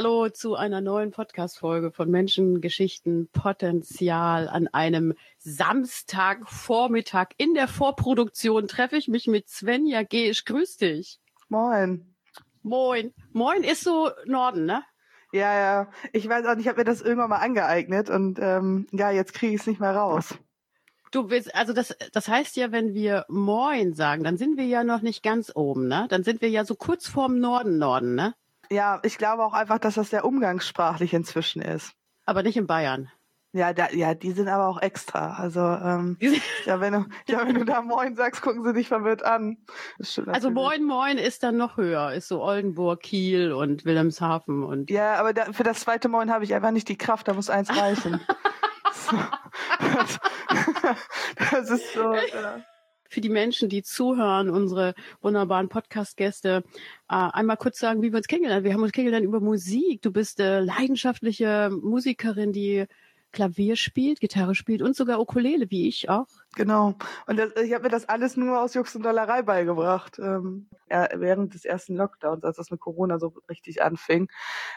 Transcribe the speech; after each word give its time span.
Hallo 0.00 0.28
zu 0.28 0.54
einer 0.54 0.80
neuen 0.80 1.10
Podcast-Folge 1.10 1.90
von 1.90 2.08
Menschen, 2.08 2.60
Geschichten, 2.60 3.28
Potenzial. 3.32 4.46
An 4.46 4.68
einem 4.68 5.14
Samstagvormittag 5.38 7.30
in 7.36 7.52
der 7.54 7.66
Vorproduktion 7.66 8.68
treffe 8.68 8.96
ich 8.96 9.08
mich 9.08 9.26
mit 9.26 9.48
Svenja 9.48 10.04
G. 10.04 10.30
Ich 10.30 10.44
grüß 10.44 10.76
dich. 10.76 11.18
Moin. 11.48 12.14
Moin. 12.62 13.12
Moin 13.32 13.64
ist 13.64 13.82
so 13.82 14.08
Norden, 14.24 14.66
ne? 14.66 14.84
Ja, 15.32 15.58
ja. 15.58 15.90
Ich 16.12 16.28
weiß 16.28 16.46
auch 16.46 16.54
nicht, 16.54 16.66
ich 16.66 16.68
habe 16.68 16.78
mir 16.78 16.84
das 16.84 17.02
irgendwann 17.02 17.30
mal 17.30 17.38
angeeignet 17.38 18.08
und 18.08 18.38
ähm, 18.40 18.86
ja, 18.92 19.10
jetzt 19.10 19.34
kriege 19.34 19.52
ich 19.56 19.62
es 19.62 19.66
nicht 19.66 19.80
mehr 19.80 19.96
raus. 19.96 20.32
Du 21.10 21.28
willst, 21.28 21.52
also 21.56 21.72
das, 21.72 21.96
das 22.12 22.28
heißt 22.28 22.56
ja, 22.56 22.70
wenn 22.70 22.94
wir 22.94 23.24
Moin 23.28 23.94
sagen, 23.94 24.22
dann 24.22 24.36
sind 24.36 24.58
wir 24.58 24.66
ja 24.66 24.84
noch 24.84 25.02
nicht 25.02 25.24
ganz 25.24 25.50
oben, 25.56 25.88
ne? 25.88 26.06
Dann 26.08 26.22
sind 26.22 26.40
wir 26.40 26.50
ja 26.50 26.64
so 26.64 26.76
kurz 26.76 27.08
vorm 27.08 27.40
Norden, 27.40 27.78
Norden, 27.78 28.14
ne? 28.14 28.36
Ja, 28.70 29.00
ich 29.02 29.18
glaube 29.18 29.44
auch 29.44 29.54
einfach, 29.54 29.78
dass 29.78 29.94
das 29.94 30.10
sehr 30.10 30.24
umgangssprachlich 30.24 31.14
inzwischen 31.14 31.62
ist. 31.62 31.92
Aber 32.26 32.42
nicht 32.42 32.56
in 32.56 32.66
Bayern. 32.66 33.10
Ja, 33.52 33.72
da, 33.72 33.88
ja, 33.90 34.14
die 34.14 34.32
sind 34.32 34.48
aber 34.48 34.68
auch 34.68 34.82
extra. 34.82 35.32
Also 35.38 35.60
ähm, 35.60 36.18
ja, 36.66 36.80
wenn 36.80 36.92
du, 36.92 37.06
ja, 37.28 37.46
wenn 37.46 37.54
du 37.54 37.64
da 37.64 37.80
Moin 37.80 38.14
sagst, 38.14 38.42
gucken 38.42 38.62
sie 38.62 38.74
dich 38.74 38.88
verwirrt 38.88 39.24
an. 39.24 39.56
Also 40.26 40.50
Moin 40.50 40.84
Moin 40.84 41.16
ist 41.16 41.42
dann 41.42 41.56
noch 41.56 41.78
höher, 41.78 42.12
ist 42.12 42.28
so 42.28 42.42
Oldenburg, 42.42 43.00
Kiel 43.00 43.52
und 43.52 43.86
Wilhelmshaven 43.86 44.62
und. 44.62 44.90
Ja, 44.90 45.14
aber 45.14 45.32
da, 45.32 45.52
für 45.52 45.62
das 45.62 45.80
zweite 45.80 46.10
Moin 46.10 46.30
habe 46.30 46.44
ich 46.44 46.54
einfach 46.54 46.72
nicht 46.72 46.90
die 46.90 46.98
Kraft. 46.98 47.26
Da 47.26 47.32
muss 47.32 47.48
eins 47.48 47.70
reichen. 47.74 48.20
so, 48.92 49.16
das, 49.78 51.50
das, 51.50 51.70
ist 51.70 51.94
so. 51.94 52.12
Ja 52.12 52.62
für 53.08 53.20
die 53.20 53.28
Menschen, 53.28 53.68
die 53.68 53.82
zuhören, 53.82 54.50
unsere 54.50 54.94
wunderbaren 55.20 55.68
Podcast-Gäste, 55.68 56.62
äh, 57.08 57.14
einmal 57.14 57.56
kurz 57.56 57.78
sagen, 57.78 58.02
wie 58.02 58.12
wir 58.12 58.18
uns 58.18 58.28
kennengelernt. 58.28 58.64
Wir 58.64 58.74
haben 58.74 58.82
uns 58.82 58.92
kennengelernt 58.92 59.24
über 59.24 59.40
Musik. 59.40 60.02
Du 60.02 60.12
bist 60.12 60.40
äh, 60.40 60.60
leidenschaftliche 60.60 61.70
Musikerin, 61.70 62.52
die 62.52 62.86
Klavier 63.32 63.76
spielt, 63.76 64.20
Gitarre 64.20 64.54
spielt 64.54 64.80
und 64.80 64.96
sogar 64.96 65.20
Ukulele, 65.20 65.70
wie 65.70 65.88
ich 65.88 66.08
auch. 66.08 66.28
Genau. 66.54 66.94
Und 67.26 67.38
das, 67.38 67.52
ich 67.62 67.72
habe 67.74 67.84
mir 67.84 67.90
das 67.90 68.08
alles 68.08 68.36
nur 68.36 68.60
aus 68.60 68.74
Jux 68.74 68.94
und 68.96 69.04
Dollerei 69.04 69.42
beigebracht. 69.42 70.18
Ähm, 70.18 70.68
während 70.88 71.52
des 71.52 71.64
ersten 71.64 71.96
Lockdowns, 71.96 72.44
als 72.44 72.56
das 72.56 72.70
mit 72.70 72.80
Corona 72.80 73.18
so 73.18 73.34
richtig 73.48 73.82
anfing, 73.82 74.28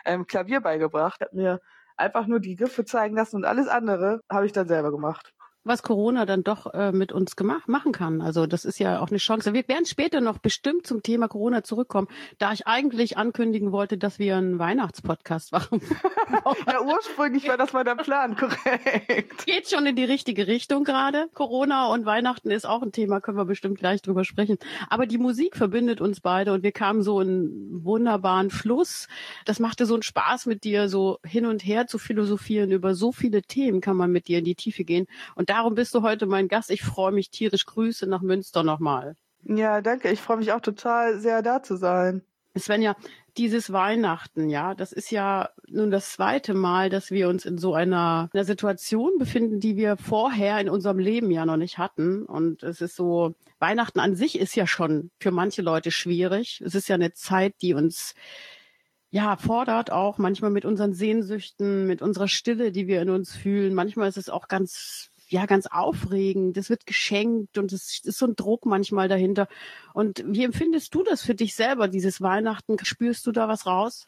ähm, 0.05 0.27
Klavier 0.27 0.59
beigebracht. 0.59 1.21
Hat 1.21 1.33
mir 1.33 1.61
einfach 1.95 2.27
nur 2.27 2.39
die 2.39 2.55
Griffe 2.55 2.83
zeigen 2.83 3.15
lassen 3.15 3.37
und 3.37 3.45
alles 3.45 3.67
andere 3.67 4.21
habe 4.29 4.45
ich 4.45 4.51
dann 4.51 4.67
selber 4.67 4.91
gemacht 4.91 5.33
was 5.63 5.83
Corona 5.83 6.25
dann 6.25 6.43
doch 6.43 6.73
äh, 6.73 6.91
mit 6.91 7.11
uns 7.11 7.35
gemacht 7.35 7.67
machen 7.67 7.91
kann. 7.91 8.21
Also 8.21 8.47
das 8.47 8.65
ist 8.65 8.79
ja 8.79 8.99
auch 8.99 9.09
eine 9.09 9.17
Chance. 9.17 9.53
Wir 9.53 9.67
werden 9.67 9.85
später 9.85 10.21
noch 10.21 10.39
bestimmt 10.39 10.87
zum 10.87 11.03
Thema 11.03 11.27
Corona 11.27 11.63
zurückkommen, 11.63 12.07
da 12.39 12.51
ich 12.53 12.67
eigentlich 12.67 13.17
ankündigen 13.17 13.71
wollte, 13.71 13.97
dass 13.97 14.19
wir 14.19 14.37
einen 14.37 14.59
Weihnachtspodcast 14.59 15.51
machen. 15.51 15.81
ja, 16.67 16.81
ursprünglich 16.81 17.47
war 17.47 17.57
das 17.57 17.73
mal 17.73 17.83
der 17.83 17.95
Plan, 17.95 18.35
korrekt. 18.35 19.45
Geht 19.45 19.69
schon 19.69 19.85
in 19.85 19.95
die 19.95 20.03
richtige 20.03 20.47
Richtung 20.47 20.83
gerade. 20.83 21.29
Corona 21.33 21.87
und 21.87 22.05
Weihnachten 22.05 22.49
ist 22.49 22.65
auch 22.65 22.81
ein 22.81 22.91
Thema, 22.91 23.21
können 23.21 23.37
wir 23.37 23.45
bestimmt 23.45 23.77
gleich 23.77 24.01
drüber 24.01 24.23
sprechen. 24.23 24.57
Aber 24.89 25.05
die 25.05 25.17
Musik 25.17 25.55
verbindet 25.55 26.01
uns 26.01 26.21
beide 26.21 26.53
und 26.53 26.63
wir 26.63 26.71
kamen 26.71 27.03
so 27.03 27.19
in 27.21 27.29
einen 27.31 27.85
wunderbaren 27.85 28.49
Fluss. 28.49 29.07
Das 29.45 29.59
machte 29.59 29.85
so 29.85 29.93
einen 29.93 30.03
Spaß 30.03 30.45
mit 30.47 30.63
dir, 30.63 30.89
so 30.89 31.19
hin 31.23 31.45
und 31.45 31.63
her 31.63 31.87
zu 31.87 31.97
philosophieren 31.97 32.71
über 32.71 32.95
so 32.95 33.11
viele 33.11 33.41
Themen 33.41 33.81
kann 33.81 33.97
man 33.97 34.11
mit 34.11 34.27
dir 34.27 34.39
in 34.39 34.45
die 34.45 34.55
Tiefe 34.55 34.83
gehen. 34.83 35.07
Und 35.35 35.50
darum 35.51 35.75
bist 35.75 35.93
du 35.93 36.01
heute 36.01 36.25
mein 36.27 36.47
Gast. 36.47 36.71
Ich 36.71 36.81
freue 36.81 37.11
mich 37.11 37.29
tierisch. 37.29 37.65
Grüße 37.65 38.07
nach 38.07 38.21
Münster 38.21 38.63
nochmal. 38.63 39.15
Ja, 39.43 39.81
danke. 39.81 40.09
Ich 40.09 40.21
freue 40.21 40.37
mich 40.37 40.53
auch 40.53 40.61
total 40.61 41.19
sehr 41.19 41.41
da 41.41 41.61
zu 41.61 41.75
sein. 41.75 42.21
Svenja, 42.57 42.95
dieses 43.37 43.71
Weihnachten, 43.71 44.49
ja, 44.49 44.75
das 44.75 44.91
ist 44.91 45.09
ja 45.09 45.49
nun 45.67 45.91
das 45.91 46.11
zweite 46.11 46.53
Mal, 46.53 46.89
dass 46.89 47.11
wir 47.11 47.29
uns 47.29 47.45
in 47.45 47.57
so 47.57 47.73
einer, 47.73 48.29
einer 48.33 48.43
Situation 48.45 49.17
befinden, 49.17 49.59
die 49.59 49.75
wir 49.75 49.97
vorher 49.97 50.59
in 50.59 50.69
unserem 50.69 50.99
Leben 50.99 51.31
ja 51.31 51.45
noch 51.45 51.57
nicht 51.57 51.77
hatten. 51.77 52.25
Und 52.25 52.63
es 52.63 52.81
ist 52.81 52.95
so, 52.95 53.35
Weihnachten 53.59 53.99
an 53.99 54.15
sich 54.15 54.39
ist 54.39 54.55
ja 54.55 54.67
schon 54.67 55.11
für 55.19 55.31
manche 55.31 55.61
Leute 55.61 55.91
schwierig. 55.91 56.61
Es 56.65 56.75
ist 56.75 56.87
ja 56.87 56.95
eine 56.95 57.13
Zeit, 57.13 57.55
die 57.61 57.73
uns 57.73 58.15
ja, 59.13 59.35
fordert 59.35 59.91
auch 59.91 60.17
manchmal 60.17 60.51
mit 60.51 60.63
unseren 60.63 60.93
Sehnsüchten, 60.93 61.85
mit 61.85 62.01
unserer 62.01 62.29
Stille, 62.29 62.71
die 62.71 62.87
wir 62.87 63.01
in 63.01 63.09
uns 63.09 63.35
fühlen. 63.35 63.73
Manchmal 63.73 64.07
ist 64.07 64.17
es 64.17 64.29
auch 64.29 64.47
ganz 64.47 65.10
ja 65.31 65.45
ganz 65.45 65.67
aufregend. 65.67 66.57
Das 66.57 66.69
wird 66.69 66.85
geschenkt 66.85 67.57
und 67.57 67.71
es 67.71 68.01
ist 68.03 68.17
so 68.17 68.27
ein 68.27 68.35
Druck 68.35 68.65
manchmal 68.65 69.07
dahinter. 69.07 69.47
Und 69.93 70.23
wie 70.25 70.43
empfindest 70.43 70.93
du 70.93 71.03
das 71.03 71.21
für 71.21 71.35
dich 71.35 71.55
selber, 71.55 71.87
dieses 71.87 72.21
Weihnachten? 72.21 72.77
Spürst 72.83 73.25
du 73.25 73.31
da 73.31 73.47
was 73.47 73.65
raus? 73.65 74.07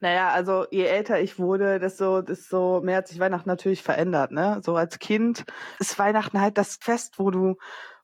Naja, 0.00 0.30
also 0.30 0.66
je 0.70 0.84
älter 0.84 1.20
ich 1.20 1.38
wurde, 1.38 1.78
desto, 1.78 2.22
desto 2.22 2.80
mehr 2.80 2.98
hat 2.98 3.08
sich 3.08 3.18
Weihnachten 3.18 3.48
natürlich 3.48 3.82
verändert. 3.82 4.32
Ne? 4.32 4.60
So 4.64 4.74
als 4.76 4.98
Kind 4.98 5.44
ist 5.78 5.98
Weihnachten 5.98 6.40
halt 6.40 6.56
das 6.56 6.76
Fest, 6.76 7.18
wo 7.18 7.30
du 7.30 7.56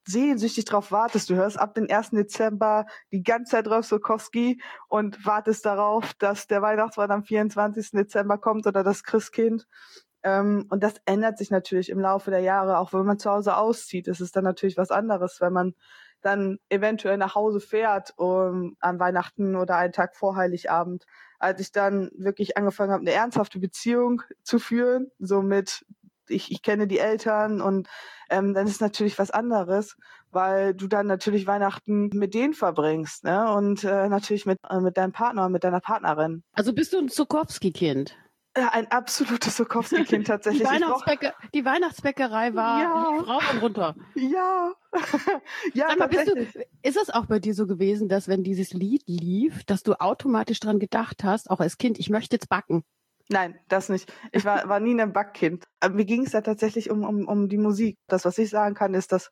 sehnsüchtig 0.07 0.67
drauf 0.67 0.93
wartest. 0.93 1.31
Du 1.31 1.35
hörst 1.35 1.59
ab 1.59 1.75
dem 1.75 1.87
1. 1.91 2.11
Dezember 2.11 2.87
die 3.13 3.23
ganze 3.23 3.53
Zeit 3.53 3.67
drauf 3.67 3.87
Sokowski 3.87 4.61
und 4.89 5.25
wartest 5.25 5.65
darauf, 5.65 6.15
dass 6.15 6.47
der 6.47 6.63
Weihnachtsmann 6.63 7.11
am 7.11 7.25
24. 7.25 7.91
Dezember 7.93 8.39
kommt 8.39 8.67
oder 8.67 8.85
das 8.85 9.03
Christkind. 9.03 9.67
Ähm, 10.27 10.67
und 10.71 10.83
das 10.83 10.95
ändert 11.05 11.39
sich 11.39 11.51
natürlich 11.53 11.89
im 11.89 12.01
Laufe 12.01 12.33
der 12.33 12.41
Jahre, 12.41 12.79
auch 12.79 12.93
wenn 12.93 13.07
man 13.07 13.21
zu 13.21 13.31
Hause 13.31 13.57
auszieht. 13.57 14.09
Es 14.09 14.21
ist 14.21 14.35
dann 14.35 14.43
natürlich 14.43 14.77
was 14.77 14.91
anderes, 14.91 15.41
wenn 15.41 15.53
man 15.53 15.75
dann 16.21 16.59
eventuell 16.69 17.17
nach 17.17 17.37
Hause 17.37 17.61
fährt 17.61 18.13
um, 18.17 18.77
an 18.81 18.99
Weihnachten 18.99 19.55
oder 19.55 19.77
einen 19.77 19.93
Tag 19.93 20.17
vor 20.17 20.35
Heiligabend. 20.35 21.07
Als 21.39 21.61
ich 21.61 21.71
dann 21.71 22.11
wirklich 22.17 22.57
angefangen 22.57 22.91
habe, 22.91 23.03
eine 23.03 23.13
ernsthafte 23.13 23.61
Beziehung 23.61 24.23
zu 24.43 24.59
führen, 24.59 25.13
so 25.21 25.43
mit 25.43 25.87
ich, 26.29 26.51
ich 26.51 26.61
kenne 26.61 26.89
die 26.89 26.99
Eltern 26.99 27.61
und 27.61 27.89
ähm, 28.29 28.53
dann 28.53 28.67
ist 28.67 28.81
natürlich 28.81 29.17
was 29.21 29.31
anderes, 29.31 29.97
weil 30.33 30.75
du 30.75 30.89
dann 30.89 31.07
natürlich 31.07 31.47
Weihnachten 31.47 32.09
mit 32.09 32.35
denen 32.35 32.53
verbringst, 32.53 33.23
ne? 33.23 33.53
Und 33.53 33.85
äh, 33.85 34.09
natürlich 34.09 34.45
mit, 34.45 34.59
äh, 34.69 34.81
mit 34.81 34.97
deinem 34.97 35.13
Partner, 35.13 35.49
mit 35.49 35.63
deiner 35.63 35.79
Partnerin. 35.79 36.43
Also 36.53 36.73
bist 36.73 36.93
du 36.93 36.99
ein 36.99 37.09
Zukowski-Kind? 37.09 38.17
Ja, 38.57 38.71
ein 38.73 38.91
absolutes 38.91 39.57
Sokowski-Kind 39.57 40.27
tatsächlich. 40.27 40.63
Die, 40.63 40.75
Weihnachtsbäcker, 40.75 41.35
die, 41.53 41.65
Weihnachtsbäckerei 41.65 42.55
war 42.55 42.83
ja. 42.83 43.03
rauf 43.21 43.53
und 43.53 43.63
runter. 43.63 43.95
Ja. 44.15 44.73
ja, 45.75 45.89
Sag 45.89 45.99
mal, 45.99 46.09
bist 46.09 46.29
du, 46.29 46.65
ist 46.83 46.97
es 46.97 47.11
auch 47.11 47.27
bei 47.27 47.39
dir 47.39 47.55
so 47.55 47.67
gewesen, 47.67 48.09
dass 48.09 48.29
wenn 48.29 48.43
dieses 48.43 48.73
Lied 48.73 49.03
lief, 49.07 49.65
dass 49.65 49.83
du 49.83 50.01
automatisch 50.01 50.61
dran 50.61 50.79
gedacht 50.79 51.23
hast, 51.23 51.51
auch 51.51 51.61
als 51.61 51.77
Kind, 51.77 51.99
ich 51.99 52.09
möchte 52.09 52.37
jetzt 52.37 52.49
backen? 52.49 52.83
Nein, 53.29 53.59
das 53.69 53.89
nicht. 53.89 54.13
Ich 54.31 54.45
war, 54.45 54.69
war 54.69 54.79
nie 54.79 55.01
ein 55.01 55.13
Backkind. 55.13 55.65
Aber 55.81 55.95
mir 55.95 56.05
ging 56.05 56.25
es 56.25 56.33
ja 56.33 56.43
tatsächlich 56.43 56.91
um, 56.91 57.03
um, 57.05 57.27
um 57.27 57.49
die 57.49 57.59
Musik. 57.59 57.97
Das, 58.07 58.25
was 58.25 58.39
ich 58.39 58.51
sagen 58.51 58.77
kann, 58.77 58.95
ist, 58.95 59.11
dass 59.11 59.31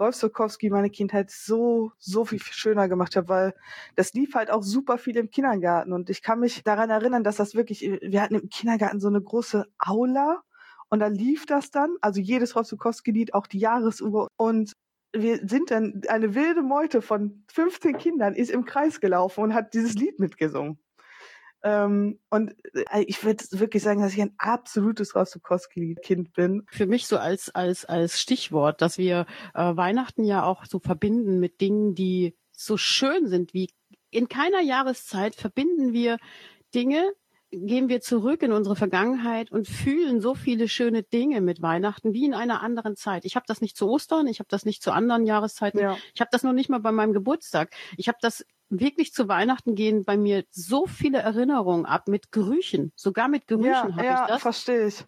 Rolf 0.00 0.14
Sokowski 0.14 0.70
meine 0.70 0.88
Kindheit 0.88 1.30
so, 1.30 1.92
so 1.98 2.24
viel 2.24 2.40
schöner 2.40 2.88
gemacht 2.88 3.14
hat, 3.14 3.28
weil 3.28 3.52
das 3.94 4.14
lief 4.14 4.34
halt 4.34 4.50
auch 4.50 4.62
super 4.62 4.96
viel 4.96 5.16
im 5.18 5.30
Kindergarten. 5.30 5.92
Und 5.92 6.08
ich 6.08 6.22
kann 6.22 6.40
mich 6.40 6.62
daran 6.64 6.88
erinnern, 6.88 7.24
dass 7.24 7.36
das 7.36 7.54
wirklich, 7.54 7.82
wir 7.82 8.22
hatten 8.22 8.36
im 8.36 8.48
Kindergarten 8.48 9.00
so 9.00 9.08
eine 9.08 9.20
große 9.20 9.66
Aula 9.78 10.42
und 10.88 11.00
da 11.00 11.08
lief 11.08 11.46
das 11.46 11.70
dann, 11.70 11.96
also 12.00 12.20
jedes 12.20 12.54
Rolf 12.56 12.68
Sokowski-Lied, 12.68 13.34
auch 13.34 13.46
die 13.46 13.58
Jahresuhr. 13.58 14.28
Und 14.36 14.72
wir 15.12 15.40
sind 15.46 15.70
dann, 15.70 16.02
eine 16.08 16.34
wilde 16.34 16.62
Meute 16.62 17.02
von 17.02 17.44
15 17.52 17.98
Kindern 17.98 18.34
ist 18.34 18.50
im 18.50 18.64
Kreis 18.64 19.00
gelaufen 19.00 19.42
und 19.44 19.54
hat 19.54 19.74
dieses 19.74 19.94
Lied 19.94 20.18
mitgesungen. 20.20 20.78
Ähm, 21.66 22.20
und 22.30 22.54
äh, 22.92 23.02
ich 23.06 23.24
würde 23.24 23.42
wirklich 23.50 23.82
sagen, 23.82 24.00
dass 24.00 24.12
ich 24.12 24.22
ein 24.22 24.34
absolutes 24.38 25.16
Rostokowski-Kind 25.16 26.32
bin. 26.32 26.64
Für 26.70 26.86
mich 26.86 27.08
so 27.08 27.18
als, 27.18 27.52
als, 27.52 27.84
als 27.84 28.20
Stichwort, 28.20 28.80
dass 28.80 28.98
wir 28.98 29.26
äh, 29.52 29.76
Weihnachten 29.76 30.22
ja 30.22 30.44
auch 30.44 30.64
so 30.64 30.78
verbinden 30.78 31.40
mit 31.40 31.60
Dingen, 31.60 31.96
die 31.96 32.36
so 32.52 32.76
schön 32.76 33.26
sind 33.26 33.52
wie 33.52 33.68
in 34.10 34.28
keiner 34.28 34.60
Jahreszeit 34.60 35.34
verbinden 35.34 35.92
wir 35.92 36.18
Dinge, 36.72 37.12
gehen 37.50 37.88
wir 37.88 38.00
zurück 38.00 38.42
in 38.42 38.52
unsere 38.52 38.76
Vergangenheit 38.76 39.50
und 39.50 39.66
fühlen 39.66 40.20
so 40.20 40.36
viele 40.36 40.68
schöne 40.68 41.02
Dinge 41.02 41.40
mit 41.40 41.62
Weihnachten 41.62 42.12
wie 42.12 42.24
in 42.24 42.34
einer 42.34 42.62
anderen 42.62 42.94
Zeit. 42.94 43.24
Ich 43.24 43.34
habe 43.34 43.46
das 43.48 43.60
nicht 43.60 43.76
zu 43.76 43.88
Ostern, 43.88 44.28
ich 44.28 44.38
habe 44.38 44.48
das 44.48 44.64
nicht 44.64 44.82
zu 44.82 44.92
anderen 44.92 45.26
Jahreszeiten, 45.26 45.80
ja. 45.80 45.96
ich 46.14 46.20
habe 46.20 46.28
das 46.30 46.44
noch 46.44 46.52
nicht 46.52 46.70
mal 46.70 46.80
bei 46.80 46.92
meinem 46.92 47.12
Geburtstag. 47.12 47.74
Ich 47.96 48.06
habe 48.06 48.18
das 48.20 48.44
wirklich 48.68 49.12
zu 49.12 49.28
Weihnachten 49.28 49.74
gehen 49.74 50.04
bei 50.04 50.16
mir 50.16 50.44
so 50.50 50.86
viele 50.86 51.18
Erinnerungen 51.18 51.86
ab 51.86 52.08
mit 52.08 52.32
Gerüchen, 52.32 52.92
sogar 52.96 53.28
mit 53.28 53.46
Gerüchen 53.46 53.70
ja, 53.70 53.96
habe 53.96 54.04
ja, 54.04 54.22
ich 54.22 54.28
das. 54.28 54.42
verstehe 54.42 54.86
ich. 54.86 55.04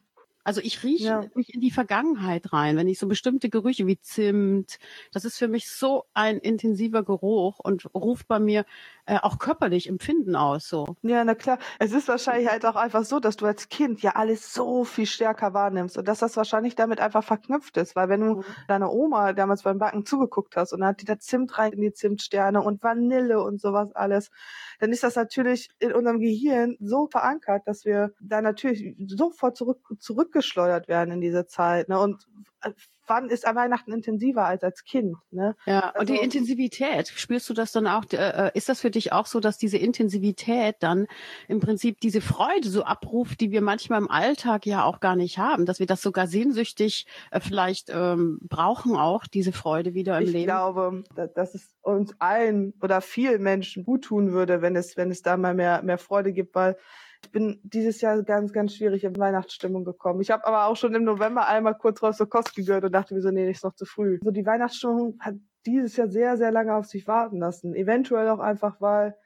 Also 0.48 0.62
ich 0.62 0.82
rieche 0.82 1.04
ja. 1.04 1.24
mich 1.34 1.52
in 1.52 1.60
die 1.60 1.70
Vergangenheit 1.70 2.54
rein, 2.54 2.78
wenn 2.78 2.88
ich 2.88 2.98
so 2.98 3.06
bestimmte 3.06 3.50
Gerüche 3.50 3.86
wie 3.86 4.00
Zimt, 4.00 4.78
das 5.12 5.26
ist 5.26 5.36
für 5.36 5.46
mich 5.46 5.68
so 5.68 6.04
ein 6.14 6.38
intensiver 6.38 7.02
Geruch 7.02 7.58
und 7.58 7.94
ruft 7.94 8.28
bei 8.28 8.38
mir 8.38 8.64
äh, 9.08 9.18
auch 9.22 9.38
körperlich 9.38 9.88
Empfinden 9.88 10.36
aus. 10.36 10.68
So. 10.68 10.96
Ja, 11.00 11.24
na 11.24 11.34
klar. 11.34 11.58
Es 11.78 11.92
ist 11.92 12.08
wahrscheinlich 12.08 12.50
halt 12.50 12.66
auch 12.66 12.76
einfach 12.76 13.04
so, 13.04 13.20
dass 13.20 13.36
du 13.36 13.46
als 13.46 13.70
Kind 13.70 14.02
ja 14.02 14.10
alles 14.16 14.52
so 14.52 14.84
viel 14.84 15.06
stärker 15.06 15.54
wahrnimmst 15.54 15.96
und 15.96 16.06
dass 16.06 16.18
das 16.18 16.36
wahrscheinlich 16.36 16.74
damit 16.74 17.00
einfach 17.00 17.24
verknüpft 17.24 17.78
ist, 17.78 17.96
weil 17.96 18.10
wenn 18.10 18.20
du 18.20 18.34
mhm. 18.36 18.44
deiner 18.68 18.92
Oma 18.92 19.32
damals 19.32 19.62
beim 19.62 19.78
Backen 19.78 20.04
zugeguckt 20.04 20.56
hast 20.56 20.74
und 20.74 20.80
dann 20.80 20.90
hat 20.90 21.00
die 21.00 21.06
da 21.06 21.18
Zimt 21.18 21.56
rein 21.56 21.72
in 21.72 21.80
die 21.80 21.92
Zimtsterne 21.94 22.60
und 22.60 22.82
Vanille 22.82 23.42
und 23.42 23.62
sowas 23.62 23.94
alles, 23.94 24.30
dann 24.78 24.92
ist 24.92 25.02
das 25.02 25.16
natürlich 25.16 25.70
in 25.78 25.94
unserem 25.94 26.20
Gehirn 26.20 26.76
so 26.78 27.06
verankert, 27.06 27.62
dass 27.66 27.86
wir 27.86 28.12
da 28.20 28.42
natürlich 28.42 28.94
sofort 29.06 29.56
zurück, 29.56 29.80
zurückgeschleudert 29.98 30.86
werden 30.86 31.14
in 31.14 31.20
diese 31.22 31.46
Zeit. 31.46 31.88
Ne? 31.88 31.98
Und 31.98 32.28
äh, 32.60 32.72
wann 33.08 33.30
ist 33.30 33.44
Weihnachten 33.44 33.92
intensiver 33.92 34.44
als 34.44 34.62
als 34.62 34.84
Kind? 34.84 35.16
Ne? 35.30 35.56
Ja, 35.66 35.80
also, 35.80 36.00
und 36.00 36.08
die 36.08 36.12
also 36.14 36.24
Intensivität, 36.24 37.08
spürst 37.08 37.48
du 37.48 37.54
das 37.54 37.72
dann 37.72 37.86
auch? 37.86 38.04
Äh, 38.12 38.50
ist 38.54 38.68
das 38.68 38.80
für 38.80 38.90
dich 38.90 39.12
auch 39.12 39.26
so, 39.26 39.40
dass 39.40 39.58
diese 39.58 39.78
Intensivität 39.78 40.76
dann 40.80 41.06
im 41.48 41.60
Prinzip 41.60 42.00
diese 42.00 42.20
Freude 42.20 42.68
so 42.68 42.84
abruft, 42.84 43.40
die 43.40 43.50
wir 43.50 43.62
manchmal 43.62 44.00
im 44.00 44.10
Alltag 44.10 44.66
ja 44.66 44.84
auch 44.84 45.00
gar 45.00 45.16
nicht 45.16 45.38
haben, 45.38 45.66
dass 45.66 45.80
wir 45.80 45.86
das 45.86 46.02
sogar 46.02 46.26
sehnsüchtig 46.26 47.06
äh, 47.30 47.40
vielleicht 47.40 47.90
ähm, 47.90 48.38
brauchen 48.42 48.96
auch, 48.96 49.26
diese 49.26 49.52
Freude 49.52 49.94
wieder 49.94 50.18
im 50.18 50.24
ich 50.24 50.32
Leben? 50.32 50.40
Ich 50.40 50.46
glaube, 50.46 51.04
dass 51.34 51.54
es 51.54 51.74
uns 51.82 52.14
allen 52.18 52.74
oder 52.82 53.00
vielen 53.00 53.42
Menschen 53.42 53.84
gut 53.84 54.04
tun 54.04 54.32
würde, 54.32 54.62
wenn 54.62 54.76
es, 54.76 54.96
wenn 54.96 55.10
es 55.10 55.22
da 55.22 55.36
mal 55.36 55.54
mehr, 55.54 55.82
mehr 55.82 55.98
Freude 55.98 56.32
gibt, 56.32 56.54
weil 56.54 56.76
ich 57.24 57.32
bin 57.32 57.60
dieses 57.62 58.00
Jahr 58.00 58.22
ganz, 58.22 58.52
ganz 58.52 58.74
schwierig 58.74 59.04
in 59.04 59.16
Weihnachtsstimmung 59.16 59.84
gekommen. 59.84 60.20
Ich 60.20 60.30
habe 60.30 60.46
aber 60.46 60.66
auch 60.66 60.76
schon 60.76 60.94
im 60.94 61.04
November 61.04 61.46
einmal 61.46 61.76
kurz 61.76 62.00
Kost 62.00 62.54
gegehört 62.54 62.84
und 62.84 62.92
dachte 62.92 63.14
mir 63.14 63.20
so, 63.20 63.30
nee, 63.30 63.50
ist 63.50 63.64
noch 63.64 63.74
zu 63.74 63.84
früh. 63.84 64.18
So 64.22 64.30
die 64.30 64.46
Weihnachtsstimmung 64.46 65.18
hat 65.20 65.34
dieses 65.66 65.96
Jahr 65.96 66.08
sehr, 66.08 66.36
sehr 66.36 66.52
lange 66.52 66.74
auf 66.74 66.86
sich 66.86 67.06
warten 67.06 67.38
lassen. 67.38 67.74
Eventuell 67.74 68.28
auch 68.28 68.38
einfach, 68.38 68.80
weil 68.80 69.16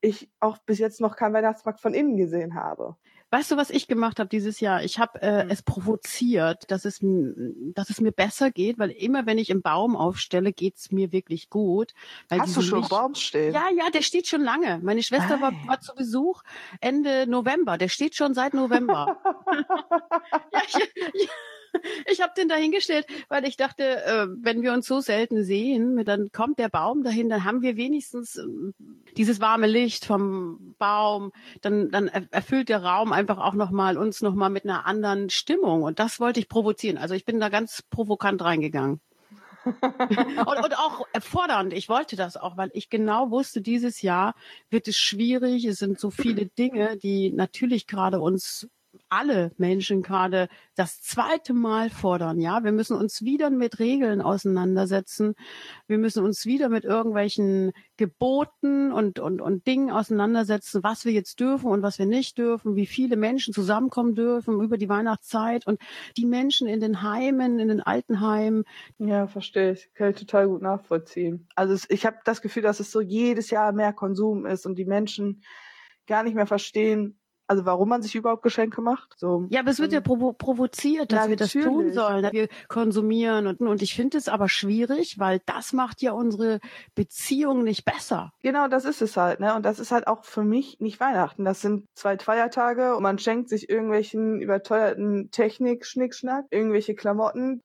ich 0.00 0.30
auch 0.40 0.58
bis 0.58 0.78
jetzt 0.78 1.00
noch 1.00 1.16
keinen 1.16 1.34
Weihnachtsmarkt 1.34 1.80
von 1.80 1.94
innen 1.94 2.16
gesehen 2.16 2.54
habe. 2.54 2.96
Weißt 3.32 3.50
du, 3.50 3.56
was 3.56 3.70
ich 3.70 3.88
gemacht 3.88 4.18
habe 4.20 4.28
dieses 4.28 4.60
Jahr? 4.60 4.84
Ich 4.84 4.98
habe 4.98 5.22
äh, 5.22 5.44
mhm. 5.44 5.50
es 5.50 5.62
provoziert, 5.62 6.70
dass 6.70 6.84
es, 6.84 7.00
dass 7.00 7.88
es 7.88 7.98
mir 7.98 8.12
besser 8.12 8.50
geht, 8.50 8.78
weil 8.78 8.90
immer 8.90 9.24
wenn 9.24 9.38
ich 9.38 9.48
im 9.48 9.62
Baum 9.62 9.96
aufstelle, 9.96 10.52
geht's 10.52 10.92
mir 10.92 11.12
wirklich 11.12 11.48
gut. 11.48 11.94
Hast 12.30 12.54
du 12.58 12.60
schon 12.60 12.80
Licht... 12.80 12.90
Baum 12.90 13.14
stehen? 13.14 13.54
Ja, 13.54 13.70
ja, 13.74 13.88
der 13.88 14.02
steht 14.02 14.26
schon 14.26 14.42
lange. 14.42 14.80
Meine 14.82 15.02
Schwester 15.02 15.40
war, 15.40 15.52
war, 15.66 15.80
zu 15.80 15.94
Besuch 15.94 16.42
Ende 16.82 17.26
November. 17.26 17.78
Der 17.78 17.88
steht 17.88 18.14
schon 18.16 18.34
seit 18.34 18.52
November. 18.52 19.16
ja, 20.52 20.60
ich, 21.14 21.30
ich 22.10 22.20
habe 22.20 22.32
den 22.36 22.48
dahingestellt, 22.48 23.06
weil 23.28 23.44
ich 23.44 23.56
dachte, 23.56 24.04
äh, 24.04 24.26
wenn 24.40 24.62
wir 24.62 24.72
uns 24.72 24.86
so 24.86 25.00
selten 25.00 25.44
sehen, 25.44 26.04
dann 26.04 26.30
kommt 26.32 26.58
der 26.58 26.68
Baum 26.68 27.02
dahin, 27.02 27.28
dann 27.28 27.44
haben 27.44 27.62
wir 27.62 27.76
wenigstens 27.76 28.36
äh, 28.36 28.44
dieses 29.16 29.40
warme 29.40 29.66
Licht 29.66 30.04
vom 30.04 30.74
Baum, 30.78 31.32
dann, 31.60 31.90
dann 31.90 32.08
erfüllt 32.08 32.68
der 32.68 32.82
Raum 32.82 33.12
einfach 33.12 33.38
auch 33.38 33.54
nochmal 33.54 33.96
uns 33.96 34.22
nochmal 34.22 34.50
mit 34.50 34.64
einer 34.64 34.86
anderen 34.86 35.30
Stimmung. 35.30 35.82
Und 35.82 35.98
das 35.98 36.20
wollte 36.20 36.40
ich 36.40 36.48
provozieren. 36.48 36.98
Also 36.98 37.14
ich 37.14 37.24
bin 37.24 37.40
da 37.40 37.48
ganz 37.48 37.82
provokant 37.82 38.42
reingegangen. 38.42 39.00
und, 39.64 40.64
und 40.64 40.78
auch 40.78 41.06
fordernd. 41.20 41.72
Ich 41.72 41.88
wollte 41.88 42.16
das 42.16 42.36
auch, 42.36 42.56
weil 42.56 42.70
ich 42.72 42.90
genau 42.90 43.30
wusste, 43.30 43.60
dieses 43.60 44.02
Jahr 44.02 44.34
wird 44.70 44.88
es 44.88 44.96
schwierig. 44.96 45.64
Es 45.64 45.78
sind 45.78 46.00
so 46.00 46.10
viele 46.10 46.46
Dinge, 46.46 46.96
die 46.96 47.30
natürlich 47.32 47.86
gerade 47.86 48.20
uns 48.20 48.68
alle 49.08 49.52
Menschen 49.58 50.02
gerade 50.02 50.48
das 50.74 51.02
zweite 51.02 51.52
Mal 51.52 51.90
fordern. 51.90 52.40
Ja, 52.40 52.64
wir 52.64 52.72
müssen 52.72 52.96
uns 52.96 53.22
wieder 53.22 53.50
mit 53.50 53.78
Regeln 53.78 54.20
auseinandersetzen. 54.20 55.34
Wir 55.86 55.98
müssen 55.98 56.24
uns 56.24 56.46
wieder 56.46 56.68
mit 56.68 56.84
irgendwelchen 56.84 57.72
Geboten 57.96 58.92
und, 58.92 59.18
und, 59.18 59.40
und 59.40 59.66
Dingen 59.66 59.90
auseinandersetzen, 59.90 60.82
was 60.82 61.04
wir 61.04 61.12
jetzt 61.12 61.40
dürfen 61.40 61.66
und 61.66 61.82
was 61.82 61.98
wir 61.98 62.06
nicht 62.06 62.38
dürfen, 62.38 62.76
wie 62.76 62.86
viele 62.86 63.16
Menschen 63.16 63.52
zusammenkommen 63.52 64.14
dürfen 64.14 64.60
über 64.60 64.78
die 64.78 64.88
Weihnachtszeit 64.88 65.66
und 65.66 65.80
die 66.16 66.26
Menschen 66.26 66.66
in 66.66 66.80
den 66.80 67.02
Heimen, 67.02 67.58
in 67.58 67.68
den 67.68 67.80
Altenheimen. 67.80 68.64
Ja, 68.98 69.26
verstehe 69.26 69.72
ich. 69.72 69.92
Kann 69.94 70.10
ich 70.10 70.16
total 70.16 70.48
gut 70.48 70.62
nachvollziehen. 70.62 71.48
Also 71.54 71.86
ich 71.88 72.06
habe 72.06 72.16
das 72.24 72.42
Gefühl, 72.42 72.62
dass 72.62 72.80
es 72.80 72.90
so 72.90 73.00
jedes 73.00 73.50
Jahr 73.50 73.72
mehr 73.72 73.92
Konsum 73.92 74.46
ist 74.46 74.66
und 74.66 74.76
die 74.76 74.84
Menschen 74.84 75.42
gar 76.06 76.22
nicht 76.22 76.34
mehr 76.34 76.46
verstehen, 76.46 77.18
also 77.52 77.66
warum 77.66 77.90
man 77.90 78.00
sich 78.00 78.14
überhaupt 78.14 78.42
Geschenke 78.42 78.80
macht. 78.80 79.12
So. 79.18 79.46
Ja, 79.50 79.60
aber 79.60 79.70
es 79.70 79.78
wird 79.78 79.92
ja 79.92 80.00
provo 80.00 80.32
provoziert, 80.32 81.12
dass 81.12 81.24
Na, 81.24 81.28
wir 81.28 81.36
das 81.36 81.52
tun 81.52 81.92
sollen, 81.92 82.22
dass 82.22 82.32
wir 82.32 82.48
konsumieren 82.68 83.46
und, 83.46 83.60
und 83.60 83.82
ich 83.82 83.94
finde 83.94 84.16
es 84.16 84.28
aber 84.28 84.48
schwierig, 84.48 85.18
weil 85.18 85.42
das 85.44 85.74
macht 85.74 86.00
ja 86.00 86.12
unsere 86.12 86.60
Beziehung 86.94 87.62
nicht 87.62 87.84
besser. 87.84 88.32
Genau, 88.40 88.68
das 88.68 88.86
ist 88.86 89.02
es 89.02 89.18
halt, 89.18 89.38
ne? 89.40 89.54
Und 89.54 89.66
das 89.66 89.78
ist 89.78 89.92
halt 89.92 90.06
auch 90.06 90.24
für 90.24 90.44
mich 90.44 90.80
nicht 90.80 90.98
Weihnachten. 90.98 91.44
Das 91.44 91.60
sind 91.60 91.86
zwei 91.94 92.18
Feiertage 92.18 92.96
und 92.96 93.02
man 93.02 93.18
schenkt 93.18 93.50
sich 93.50 93.68
irgendwelchen 93.68 94.40
überteuerten 94.40 95.30
Technik, 95.30 95.84
Schnickschnack, 95.84 96.46
irgendwelche 96.48 96.94
Klamotten. 96.94 97.62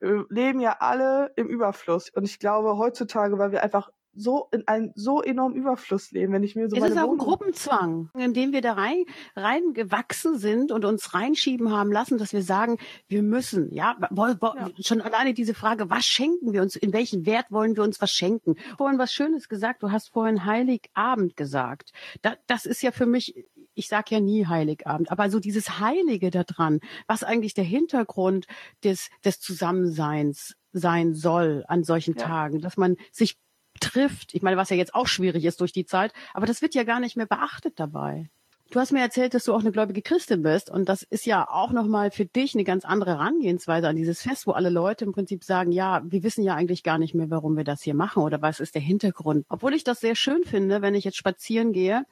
Wir 0.00 0.26
leben 0.30 0.58
ja 0.58 0.78
alle 0.80 1.30
im 1.36 1.46
Überfluss. 1.46 2.10
Und 2.10 2.24
ich 2.24 2.40
glaube, 2.40 2.76
heutzutage, 2.76 3.38
weil 3.38 3.52
wir 3.52 3.62
einfach 3.62 3.90
so 4.18 4.48
in 4.52 4.66
einem 4.66 4.92
so 4.94 5.22
enormen 5.22 5.56
Überfluss 5.56 6.10
leben, 6.10 6.32
wenn 6.32 6.42
ich 6.42 6.56
mir 6.56 6.68
so 6.68 6.76
es 6.76 6.80
meine 6.80 6.94
ist 6.94 7.00
auch 7.00 7.04
Wohnung 7.04 7.20
ein 7.20 7.24
Gruppenzwang, 7.24 8.10
in 8.18 8.34
dem 8.34 8.52
wir 8.52 8.60
da 8.60 8.72
rein 8.72 9.04
reingewachsen 9.36 10.38
sind 10.38 10.72
und 10.72 10.84
uns 10.84 11.14
reinschieben 11.14 11.70
haben 11.70 11.92
lassen, 11.92 12.18
dass 12.18 12.32
wir 12.32 12.42
sagen, 12.42 12.78
wir 13.08 13.22
müssen, 13.22 13.72
ja, 13.72 13.96
ja, 14.10 14.70
schon 14.80 15.00
alleine 15.00 15.34
diese 15.34 15.54
Frage, 15.54 15.90
was 15.90 16.04
schenken 16.04 16.52
wir 16.52 16.62
uns, 16.62 16.76
in 16.76 16.92
welchen 16.92 17.26
Wert 17.26 17.46
wollen 17.50 17.76
wir 17.76 17.82
uns 17.82 18.00
was 18.00 18.10
schenken? 18.10 18.56
Vorhin 18.76 18.98
was 18.98 19.12
Schönes 19.12 19.48
gesagt, 19.48 19.82
du 19.82 19.90
hast 19.90 20.10
vorhin 20.10 20.44
Heiligabend 20.44 21.36
gesagt. 21.36 21.92
Da, 22.22 22.34
das 22.46 22.66
ist 22.66 22.82
ja 22.82 22.90
für 22.90 23.06
mich, 23.06 23.46
ich 23.74 23.88
sage 23.88 24.14
ja 24.14 24.20
nie 24.20 24.46
Heiligabend, 24.46 25.10
aber 25.10 25.30
so 25.30 25.38
dieses 25.38 25.78
Heilige 25.78 26.30
da 26.30 26.44
dran, 26.44 26.80
was 27.06 27.22
eigentlich 27.22 27.54
der 27.54 27.64
Hintergrund 27.64 28.46
des, 28.82 29.10
des 29.24 29.40
Zusammenseins 29.40 30.56
sein 30.72 31.14
soll 31.14 31.64
an 31.68 31.84
solchen 31.84 32.14
ja. 32.14 32.26
Tagen, 32.26 32.60
dass 32.60 32.76
man 32.76 32.96
sich 33.10 33.38
trifft. 33.78 34.34
Ich 34.34 34.42
meine, 34.42 34.56
was 34.56 34.70
ja 34.70 34.76
jetzt 34.76 34.94
auch 34.94 35.06
schwierig 35.06 35.44
ist 35.44 35.60
durch 35.60 35.72
die 35.72 35.86
Zeit, 35.86 36.12
aber 36.34 36.46
das 36.46 36.62
wird 36.62 36.74
ja 36.74 36.84
gar 36.84 37.00
nicht 37.00 37.16
mehr 37.16 37.26
beachtet 37.26 37.78
dabei. 37.80 38.28
Du 38.70 38.78
hast 38.78 38.92
mir 38.92 39.00
erzählt, 39.00 39.32
dass 39.32 39.44
du 39.44 39.54
auch 39.54 39.60
eine 39.60 39.72
gläubige 39.72 40.02
Christin 40.02 40.42
bist 40.42 40.68
und 40.68 40.90
das 40.90 41.02
ist 41.02 41.24
ja 41.24 41.48
auch 41.48 41.72
nochmal 41.72 42.10
für 42.10 42.26
dich 42.26 42.54
eine 42.54 42.64
ganz 42.64 42.84
andere 42.84 43.12
Herangehensweise 43.12 43.88
an 43.88 43.96
dieses 43.96 44.20
Fest, 44.20 44.46
wo 44.46 44.50
alle 44.50 44.68
Leute 44.68 45.06
im 45.06 45.12
Prinzip 45.12 45.42
sagen, 45.42 45.72
ja, 45.72 46.02
wir 46.04 46.22
wissen 46.22 46.44
ja 46.44 46.54
eigentlich 46.54 46.82
gar 46.82 46.98
nicht 46.98 47.14
mehr, 47.14 47.30
warum 47.30 47.56
wir 47.56 47.64
das 47.64 47.80
hier 47.82 47.94
machen 47.94 48.22
oder 48.22 48.42
was 48.42 48.60
ist 48.60 48.74
der 48.74 48.82
Hintergrund. 48.82 49.46
Obwohl 49.48 49.72
ich 49.72 49.84
das 49.84 50.00
sehr 50.00 50.14
schön 50.14 50.44
finde, 50.44 50.82
wenn 50.82 50.94
ich 50.94 51.04
jetzt 51.04 51.16
spazieren 51.16 51.72
gehe, 51.72 52.04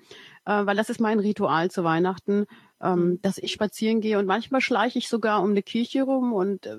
äh, 0.46 0.64
weil 0.64 0.76
das 0.76 0.88
ist 0.88 0.98
mein 0.98 1.18
Ritual 1.18 1.70
zu 1.70 1.84
Weihnachten, 1.84 2.46
ähm, 2.80 2.98
mhm. 2.98 3.20
dass 3.20 3.36
ich 3.36 3.52
spazieren 3.52 4.00
gehe 4.00 4.18
und 4.18 4.24
manchmal 4.24 4.62
schleiche 4.62 4.98
ich 4.98 5.08
sogar 5.10 5.42
um 5.42 5.50
eine 5.50 5.62
Kirche 5.62 6.04
rum 6.04 6.32
und 6.32 6.64
äh, 6.64 6.76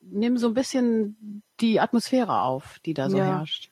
nehme 0.00 0.38
so 0.38 0.48
ein 0.48 0.54
bisschen 0.54 1.42
die 1.60 1.78
Atmosphäre 1.78 2.40
auf, 2.40 2.78
die 2.86 2.94
da 2.94 3.10
so 3.10 3.18
ja. 3.18 3.24
herrscht 3.24 3.70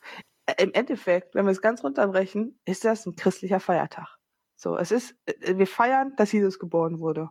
im 0.56 0.72
Endeffekt, 0.72 1.34
wenn 1.34 1.44
wir 1.44 1.52
es 1.52 1.60
ganz 1.60 1.84
runterbrechen, 1.84 2.58
ist 2.64 2.84
das 2.84 3.06
ein 3.06 3.16
christlicher 3.16 3.60
Feiertag. 3.60 4.16
So, 4.56 4.76
es 4.76 4.90
ist, 4.90 5.14
äh, 5.26 5.56
wir 5.56 5.66
feiern, 5.66 6.14
dass 6.16 6.32
Jesus 6.32 6.58
geboren 6.58 7.00
wurde. 7.00 7.30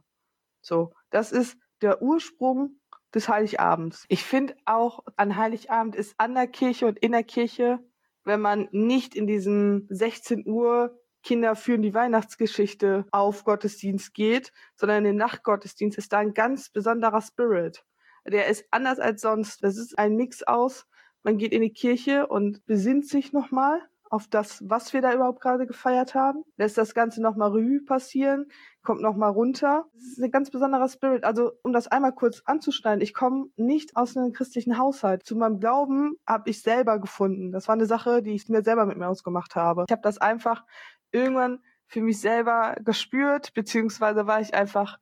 So, 0.62 0.94
das 1.10 1.32
ist 1.32 1.58
der 1.82 2.02
Ursprung 2.02 2.80
des 3.14 3.30
Heiligabends. 3.30 4.06
Ich 4.10 4.24
finde 4.24 4.56
auch, 4.66 5.04
an 5.16 5.36
Heiligabend 5.36 5.96
ist 5.96 6.16
an 6.18 6.36
der 6.36 6.48
Kirche 6.48 6.86
und 6.86 7.00
in 7.00 7.12
der 7.12 7.24
Kirche, 7.24 7.80
wenn 8.24 8.42
man 8.42 8.68
nicht 8.72 9.16
in 9.16 9.28
diesen 9.28 9.88
16 9.90 10.48
Uhr 10.48 11.00
Kinder 11.24 11.56
führen 11.56 11.82
die 11.82 11.94
Weihnachtsgeschichte 11.94 13.06
auf 13.12 13.44
Gottesdienst 13.44 14.14
geht, 14.14 14.54
sondern 14.76 15.00
in 15.00 15.04
den 15.06 15.16
Nachtgottesdienst 15.18 15.98
ist 15.98 16.14
da 16.14 16.20
ein 16.20 16.34
ganz 16.34 16.70
besonderer 16.70 17.22
Spirit. 17.22 17.84
Der 18.26 18.48
ist 18.48 18.66
anders 18.72 19.00
als 19.00 19.22
sonst. 19.22 19.64
Das 19.64 19.78
ist 19.78 19.98
ein 19.98 20.16
Mix 20.16 20.44
aus 20.44 20.86
man 21.24 21.38
geht 21.38 21.54
in 21.54 21.62
die 21.62 21.74
Kirche 21.74 22.28
und 22.28 22.66
besinnt 22.66 23.08
sich 23.08 23.34
nochmal 23.34 23.82
auf 24.10 24.28
das, 24.28 24.64
was 24.68 24.94
wir 24.94 25.02
da 25.02 25.14
überhaupt 25.14 25.42
gerade 25.42 25.68
gefeiert 25.68 26.16
haben, 26.16 26.44
lässt 26.58 26.78
das 26.78 26.94
Ganze 26.94 27.22
nochmal 27.22 27.52
Revue 27.52 27.84
passieren, 27.84 28.48
kommt 28.84 29.02
nochmal 29.02 29.32
runter. 29.32 29.86
Das 29.94 30.04
ist 30.04 30.24
ein 30.24 30.32
ganz 30.32 30.50
besonderer 30.50 30.88
Spirit. 30.88 31.24
Also, 31.24 31.52
um 31.64 31.74
das 31.74 31.88
einmal 31.88 32.14
kurz 32.14 32.42
anzuschneiden, 32.46 33.02
ich 33.02 33.14
komme 33.14 33.48
nicht 33.58 33.96
aus 33.96 34.16
einem 34.16 34.34
christlichen 34.34 34.78
Haushalt. 34.78 35.26
Zu 35.26 35.36
meinem 35.36 35.60
Glauben 35.60 36.16
habe 36.26 36.50
ich 36.50 36.62
selber 36.62 37.00
gefunden. 37.00 37.52
Das 37.52 37.68
war 37.68 37.76
eine 37.76 37.86
Sache, 37.86 38.22
die 38.22 38.34
ich 38.34 38.48
mir 38.48 38.64
selber 38.64 38.86
mit 38.86 38.98
mir 38.98 39.08
ausgemacht 39.08 39.56
habe. 39.56 39.86
Ich 39.88 39.92
habe 39.92 40.02
das 40.02 40.18
einfach 40.18 40.64
irgendwann 41.12 41.60
für 41.88 42.02
mich 42.02 42.20
selber 42.20 42.76
gespürt, 42.84 43.54
beziehungsweise 43.54 44.28
war 44.28 44.42
ich 44.42 44.54
einfach 44.54 45.00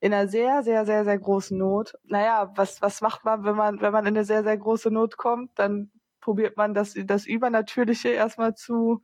in 0.00 0.12
einer 0.14 0.28
sehr, 0.28 0.62
sehr, 0.62 0.86
sehr, 0.86 1.04
sehr 1.04 1.18
großen 1.18 1.58
Not. 1.58 1.94
Naja, 2.04 2.52
was, 2.54 2.80
was 2.82 3.00
macht 3.00 3.24
man, 3.24 3.44
wenn 3.44 3.56
man, 3.56 3.80
wenn 3.80 3.92
man 3.92 4.06
in 4.06 4.16
eine 4.16 4.24
sehr, 4.24 4.44
sehr 4.44 4.56
große 4.56 4.90
Not 4.90 5.16
kommt? 5.16 5.50
Dann 5.58 5.90
probiert 6.20 6.56
man 6.56 6.74
das, 6.74 6.94
das 7.04 7.26
Übernatürliche 7.26 8.08
erstmal 8.10 8.54
zu, 8.54 9.02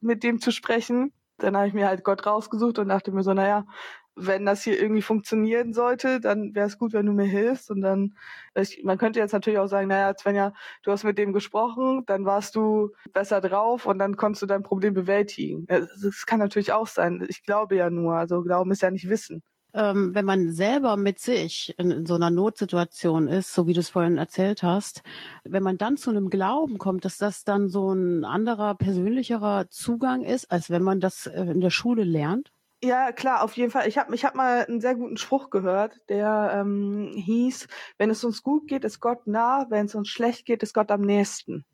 mit 0.00 0.22
dem 0.22 0.40
zu 0.40 0.52
sprechen. 0.52 1.12
Dann 1.38 1.56
habe 1.56 1.68
ich 1.68 1.74
mir 1.74 1.88
halt 1.88 2.04
Gott 2.04 2.26
rausgesucht 2.26 2.78
und 2.78 2.88
dachte 2.88 3.12
mir 3.12 3.22
so, 3.22 3.34
naja, 3.34 3.66
wenn 4.14 4.46
das 4.46 4.62
hier 4.62 4.80
irgendwie 4.80 5.02
funktionieren 5.02 5.74
sollte, 5.74 6.20
dann 6.20 6.54
wäre 6.54 6.66
es 6.66 6.78
gut, 6.78 6.94
wenn 6.94 7.04
du 7.06 7.12
mir 7.12 7.26
hilfst. 7.26 7.70
Und 7.70 7.82
dann, 7.82 8.16
ich, 8.54 8.82
man 8.84 8.98
könnte 8.98 9.20
jetzt 9.20 9.32
natürlich 9.32 9.58
auch 9.58 9.66
sagen, 9.66 9.88
naja, 9.88 10.14
Svenja, 10.18 10.54
du 10.82 10.90
hast 10.92 11.04
mit 11.04 11.18
dem 11.18 11.32
gesprochen, 11.34 12.04
dann 12.06 12.24
warst 12.24 12.56
du 12.56 12.92
besser 13.12 13.40
drauf 13.42 13.84
und 13.84 13.98
dann 13.98 14.16
konntest 14.16 14.42
du 14.42 14.46
dein 14.46 14.62
Problem 14.62 14.94
bewältigen. 14.94 15.66
Das 15.66 16.24
kann 16.24 16.38
natürlich 16.38 16.72
auch 16.72 16.86
sein. 16.86 17.26
Ich 17.28 17.42
glaube 17.42 17.76
ja 17.76 17.90
nur. 17.90 18.14
Also 18.14 18.42
Glauben 18.42 18.70
ist 18.70 18.82
ja 18.82 18.90
nicht 18.90 19.08
Wissen 19.10 19.42
ähm, 19.76 20.14
wenn 20.14 20.24
man 20.24 20.50
selber 20.52 20.96
mit 20.96 21.18
sich 21.20 21.74
in, 21.78 21.90
in, 21.90 22.06
so 22.06 22.14
einer 22.14 22.30
Notsituation 22.30 23.28
ist, 23.28 23.52
so 23.52 23.66
wie 23.66 23.74
du 23.74 23.80
es 23.80 23.90
vorhin 23.90 24.16
erzählt 24.16 24.62
hast, 24.62 25.02
wenn 25.44 25.62
man 25.62 25.76
dann 25.78 25.96
zu 25.96 26.10
einem 26.10 26.30
Glauben 26.30 26.78
kommt, 26.78 27.04
dass 27.04 27.18
das 27.18 27.44
dann 27.44 27.68
so 27.68 27.92
ein 27.92 28.24
anderer, 28.24 28.74
persönlicherer 28.74 29.68
Zugang 29.68 30.22
ist, 30.22 30.50
als 30.50 30.70
wenn 30.70 30.82
man 30.82 31.00
das 31.00 31.26
äh, 31.26 31.42
in 31.42 31.60
der 31.60 31.70
Schule 31.70 32.04
lernt? 32.04 32.50
Ja, 32.82 33.12
klar, 33.12 33.42
auf 33.42 33.56
jeden 33.56 33.70
Fall. 33.70 33.88
Ich 33.88 33.98
habe 33.98 34.14
ich 34.14 34.24
hab 34.24 34.34
mal 34.34 34.64
einen 34.66 34.80
sehr 34.80 34.94
guten 34.94 35.16
Spruch 35.16 35.50
gehört, 35.50 35.98
der 36.08 36.52
ähm, 36.54 37.12
hieß, 37.14 37.68
wenn 37.98 38.10
es 38.10 38.24
uns 38.24 38.42
gut 38.42 38.68
geht, 38.68 38.84
ist 38.84 39.00
Gott 39.00 39.26
nah, 39.26 39.66
wenn 39.70 39.86
es 39.86 39.94
uns 39.94 40.08
schlecht 40.08 40.46
geht, 40.46 40.62
ist 40.62 40.74
Gott 40.74 40.90
am 40.90 41.02
nächsten. 41.02 41.64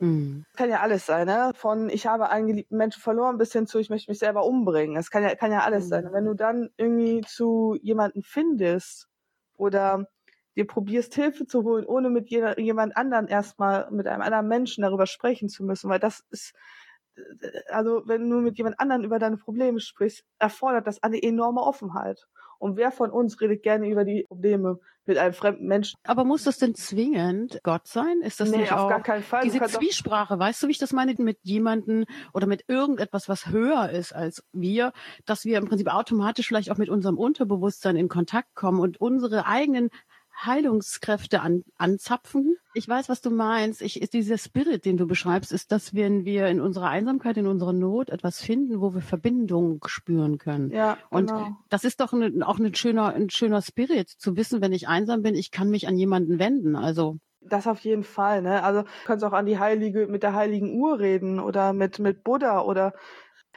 Mhm. 0.00 0.44
Kann 0.56 0.70
ja 0.70 0.80
alles 0.80 1.06
sein, 1.06 1.26
ne? 1.26 1.52
Von 1.54 1.90
ich 1.90 2.06
habe 2.06 2.30
einen 2.30 2.46
geliebten 2.46 2.76
Menschen 2.76 3.00
verloren 3.02 3.36
bis 3.38 3.52
hin 3.52 3.66
zu 3.66 3.78
ich 3.78 3.90
möchte 3.90 4.10
mich 4.10 4.18
selber 4.18 4.44
umbringen. 4.44 4.94
Das 4.94 5.10
kann 5.10 5.22
ja, 5.22 5.34
kann 5.34 5.52
ja 5.52 5.60
alles 5.60 5.86
mhm. 5.86 5.88
sein. 5.88 6.06
Und 6.06 6.12
wenn 6.12 6.24
du 6.24 6.34
dann 6.34 6.70
irgendwie 6.76 7.22
zu 7.22 7.76
jemanden 7.82 8.22
findest 8.22 9.08
oder 9.56 10.06
dir 10.56 10.66
probierst, 10.66 11.14
Hilfe 11.14 11.46
zu 11.46 11.64
holen, 11.64 11.84
ohne 11.84 12.10
mit 12.10 12.30
jemand 12.30 12.96
anderen 12.96 13.28
erstmal, 13.28 13.90
mit 13.90 14.06
einem 14.06 14.22
anderen 14.22 14.48
Menschen 14.48 14.82
darüber 14.82 15.06
sprechen 15.06 15.48
zu 15.48 15.64
müssen, 15.64 15.90
weil 15.90 16.00
das 16.00 16.24
ist, 16.30 16.54
also 17.70 18.02
wenn 18.06 18.28
du 18.28 18.40
mit 18.40 18.58
jemand 18.58 18.78
anderen 18.80 19.04
über 19.04 19.18
deine 19.18 19.36
Probleme 19.36 19.80
sprichst, 19.80 20.24
erfordert 20.38 20.86
das 20.86 21.02
eine 21.02 21.22
enorme 21.22 21.60
Offenheit. 21.60 22.26
Und 22.58 22.76
wer 22.76 22.90
von 22.90 23.10
uns 23.10 23.40
redet 23.40 23.62
gerne 23.62 23.88
über 23.88 24.04
die 24.04 24.24
Probleme 24.26 24.80
mit 25.06 25.16
einem 25.16 25.32
fremden 25.32 25.66
Menschen? 25.66 25.96
Aber 26.04 26.24
muss 26.24 26.44
das 26.44 26.58
denn 26.58 26.74
zwingend 26.74 27.60
Gott 27.62 27.86
sein? 27.86 28.20
Ist 28.20 28.40
das 28.40 28.50
nee, 28.50 28.58
nicht 28.58 28.72
auf 28.72 28.80
auch 28.80 28.88
gar 28.88 29.02
keinen 29.02 29.22
Fall. 29.22 29.42
diese 29.42 29.60
Zwiesprache? 29.60 30.38
Weißt 30.38 30.62
du, 30.62 30.66
wie 30.66 30.72
ich 30.72 30.78
das 30.78 30.92
meine? 30.92 31.14
Mit 31.18 31.38
jemanden 31.42 32.04
oder 32.34 32.46
mit 32.46 32.64
irgendetwas, 32.68 33.28
was 33.28 33.48
höher 33.48 33.90
ist 33.90 34.12
als 34.12 34.44
wir, 34.52 34.92
dass 35.24 35.44
wir 35.44 35.58
im 35.58 35.66
Prinzip 35.66 35.92
automatisch 35.92 36.48
vielleicht 36.48 36.70
auch 36.70 36.76
mit 36.76 36.90
unserem 36.90 37.16
Unterbewusstsein 37.16 37.96
in 37.96 38.08
Kontakt 38.08 38.54
kommen 38.54 38.80
und 38.80 39.00
unsere 39.00 39.46
eigenen 39.46 39.88
Heilungskräfte 40.44 41.40
an, 41.40 41.64
anzapfen. 41.76 42.56
Ich 42.74 42.88
weiß, 42.88 43.08
was 43.08 43.20
du 43.20 43.30
meinst. 43.30 43.82
Ich, 43.82 44.00
ist 44.00 44.12
dieser 44.12 44.38
Spirit, 44.38 44.84
den 44.84 44.96
du 44.96 45.06
beschreibst, 45.06 45.52
ist, 45.52 45.72
dass 45.72 45.94
wenn 45.94 46.24
wir 46.24 46.46
in 46.46 46.60
unserer 46.60 46.88
Einsamkeit, 46.88 47.36
in 47.36 47.46
unserer 47.46 47.72
Not 47.72 48.10
etwas 48.10 48.40
finden, 48.40 48.80
wo 48.80 48.94
wir 48.94 49.00
Verbindung 49.00 49.84
spüren 49.86 50.38
können. 50.38 50.70
Ja, 50.70 50.98
Und 51.10 51.28
genau. 51.28 51.56
das 51.68 51.84
ist 51.84 52.00
doch 52.00 52.12
eine, 52.12 52.46
auch 52.46 52.58
ein 52.58 52.74
schöner, 52.74 53.14
ein 53.14 53.30
schöner 53.30 53.62
Spirit, 53.62 54.08
zu 54.08 54.36
wissen, 54.36 54.60
wenn 54.60 54.72
ich 54.72 54.88
einsam 54.88 55.22
bin, 55.22 55.34
ich 55.34 55.50
kann 55.50 55.70
mich 55.70 55.88
an 55.88 55.96
jemanden 55.96 56.38
wenden. 56.38 56.76
Also 56.76 57.18
das 57.40 57.66
auf 57.66 57.80
jeden 57.80 58.04
Fall, 58.04 58.42
ne? 58.42 58.62
Also 58.62 58.82
du 58.82 58.88
kannst 59.06 59.24
auch 59.24 59.32
an 59.32 59.46
die 59.46 59.58
Heilige, 59.58 60.06
mit 60.06 60.22
der 60.22 60.34
heiligen 60.34 60.74
Uhr 60.78 60.98
reden 60.98 61.40
oder 61.40 61.72
mit, 61.72 61.98
mit 61.98 62.22
Buddha 62.24 62.60
oder 62.60 62.92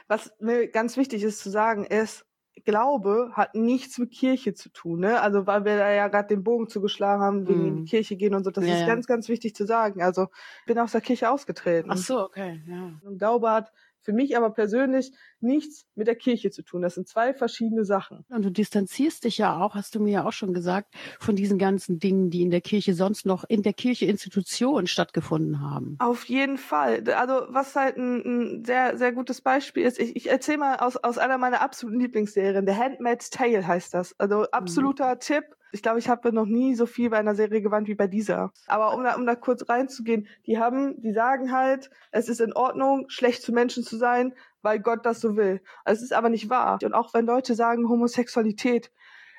was 0.08 0.32
mir 0.40 0.68
ganz 0.68 0.96
wichtig 0.96 1.22
ist 1.22 1.40
zu 1.40 1.50
sagen, 1.50 1.84
ist, 1.84 2.24
Glaube 2.64 3.30
hat 3.32 3.54
nichts 3.54 3.98
mit 3.98 4.12
Kirche 4.12 4.54
zu 4.54 4.68
tun, 4.68 5.00
ne? 5.00 5.20
Also 5.20 5.46
weil 5.46 5.64
wir 5.64 5.76
da 5.78 5.90
ja 5.90 6.08
gerade 6.08 6.28
den 6.28 6.44
Bogen 6.44 6.68
zugeschlagen 6.68 7.22
haben, 7.22 7.48
wegen 7.48 7.62
mm. 7.62 7.66
in 7.66 7.76
die 7.76 7.90
Kirche 7.90 8.16
gehen 8.16 8.34
und 8.34 8.44
so. 8.44 8.50
Das 8.50 8.64
ja, 8.66 8.74
ist 8.74 8.80
ja. 8.80 8.86
ganz, 8.86 9.06
ganz 9.06 9.28
wichtig 9.28 9.54
zu 9.54 9.64
sagen. 9.64 10.02
Also 10.02 10.28
bin 10.66 10.78
aus 10.78 10.92
der 10.92 11.00
Kirche 11.00 11.30
ausgetreten. 11.30 11.90
Ach 11.90 11.96
so, 11.96 12.24
okay, 12.24 12.62
ja. 12.68 12.92
Und 13.02 13.18
Glaube 13.18 13.50
hat 13.50 13.72
für 14.02 14.12
mich 14.12 14.36
aber 14.36 14.50
persönlich 14.50 15.12
nichts 15.40 15.86
mit 15.94 16.06
der 16.06 16.16
Kirche 16.16 16.50
zu 16.50 16.62
tun. 16.62 16.82
Das 16.82 16.94
sind 16.94 17.08
zwei 17.08 17.34
verschiedene 17.34 17.84
Sachen. 17.84 18.24
Und 18.28 18.44
du 18.44 18.50
distanzierst 18.50 19.24
dich 19.24 19.38
ja 19.38 19.60
auch, 19.60 19.74
hast 19.74 19.94
du 19.94 20.00
mir 20.00 20.12
ja 20.12 20.24
auch 20.24 20.32
schon 20.32 20.54
gesagt, 20.54 20.94
von 21.20 21.36
diesen 21.36 21.58
ganzen 21.58 21.98
Dingen, 21.98 22.30
die 22.30 22.42
in 22.42 22.50
der 22.50 22.60
Kirche 22.60 22.94
sonst 22.94 23.26
noch 23.26 23.44
in 23.48 23.62
der 23.62 23.72
Kirche 23.72 24.06
Institution 24.06 24.86
stattgefunden 24.86 25.60
haben. 25.60 25.96
Auf 25.98 26.24
jeden 26.24 26.58
Fall. 26.58 27.04
Also 27.14 27.46
was 27.48 27.74
halt 27.76 27.96
ein, 27.96 28.22
ein 28.24 28.64
sehr, 28.64 28.96
sehr 28.98 29.12
gutes 29.12 29.40
Beispiel 29.40 29.84
ist, 29.84 29.98
ich, 29.98 30.16
ich 30.16 30.30
erzähle 30.30 30.58
mal 30.58 30.76
aus, 30.76 30.96
aus 30.96 31.18
einer 31.18 31.38
meiner 31.38 31.60
absoluten 31.60 32.00
Lieblingsserien, 32.00 32.66
The 32.66 32.74
Handmaid's 32.74 33.30
Tale 33.30 33.66
heißt 33.66 33.94
das. 33.94 34.18
Also 34.18 34.50
absoluter 34.50 35.14
mhm. 35.14 35.20
Tipp 35.20 35.44
ich 35.72 35.82
glaube, 35.82 35.98
ich 35.98 36.08
habe 36.08 36.32
noch 36.32 36.44
nie 36.44 36.74
so 36.74 36.84
viel 36.84 37.10
bei 37.10 37.18
einer 37.18 37.34
Serie 37.34 37.62
gewandt 37.62 37.88
wie 37.88 37.94
bei 37.94 38.06
dieser. 38.06 38.52
Aber 38.66 38.94
um 38.94 39.02
da, 39.02 39.16
um 39.16 39.24
da 39.26 39.34
kurz 39.34 39.68
reinzugehen, 39.68 40.28
die 40.46 40.58
haben, 40.58 41.00
die 41.00 41.12
sagen 41.12 41.50
halt, 41.50 41.90
es 42.10 42.28
ist 42.28 42.40
in 42.40 42.52
Ordnung, 42.52 43.08
schlecht 43.08 43.42
zu 43.42 43.52
Menschen 43.52 43.82
zu 43.82 43.96
sein, 43.96 44.34
weil 44.60 44.80
Gott 44.80 45.06
das 45.06 45.20
so 45.20 45.36
will. 45.36 45.62
Es 45.86 46.02
ist 46.02 46.12
aber 46.12 46.28
nicht 46.28 46.50
wahr. 46.50 46.78
Und 46.82 46.92
auch 46.92 47.14
wenn 47.14 47.26
Leute 47.26 47.54
sagen, 47.54 47.88
Homosexualität 47.88 48.92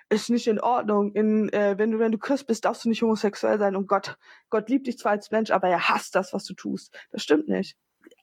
ist 0.10 0.30
nicht 0.30 0.48
in 0.48 0.60
Ordnung, 0.60 1.14
in, 1.14 1.50
äh, 1.54 1.78
wenn 1.78 1.92
du 1.92 2.00
wenn 2.00 2.12
du 2.12 2.18
Christ 2.18 2.48
bist, 2.48 2.66
darfst 2.66 2.84
du 2.84 2.90
nicht 2.90 3.04
homosexuell 3.04 3.60
sein. 3.60 3.76
Und 3.76 3.88
Gott, 3.88 4.18
Gott 4.50 4.70
liebt 4.70 4.88
dich 4.88 4.98
zwar 4.98 5.12
als 5.14 5.32
Mensch, 5.32 5.52
aber 5.52 5.70
er 5.70 5.88
hasst 5.90 6.16
das, 6.16 6.34
was 6.34 6.46
du 6.46 6.56
tust. 6.56 6.98
Das 7.12 7.22
stimmt 7.22 7.48
nicht. 7.48 7.78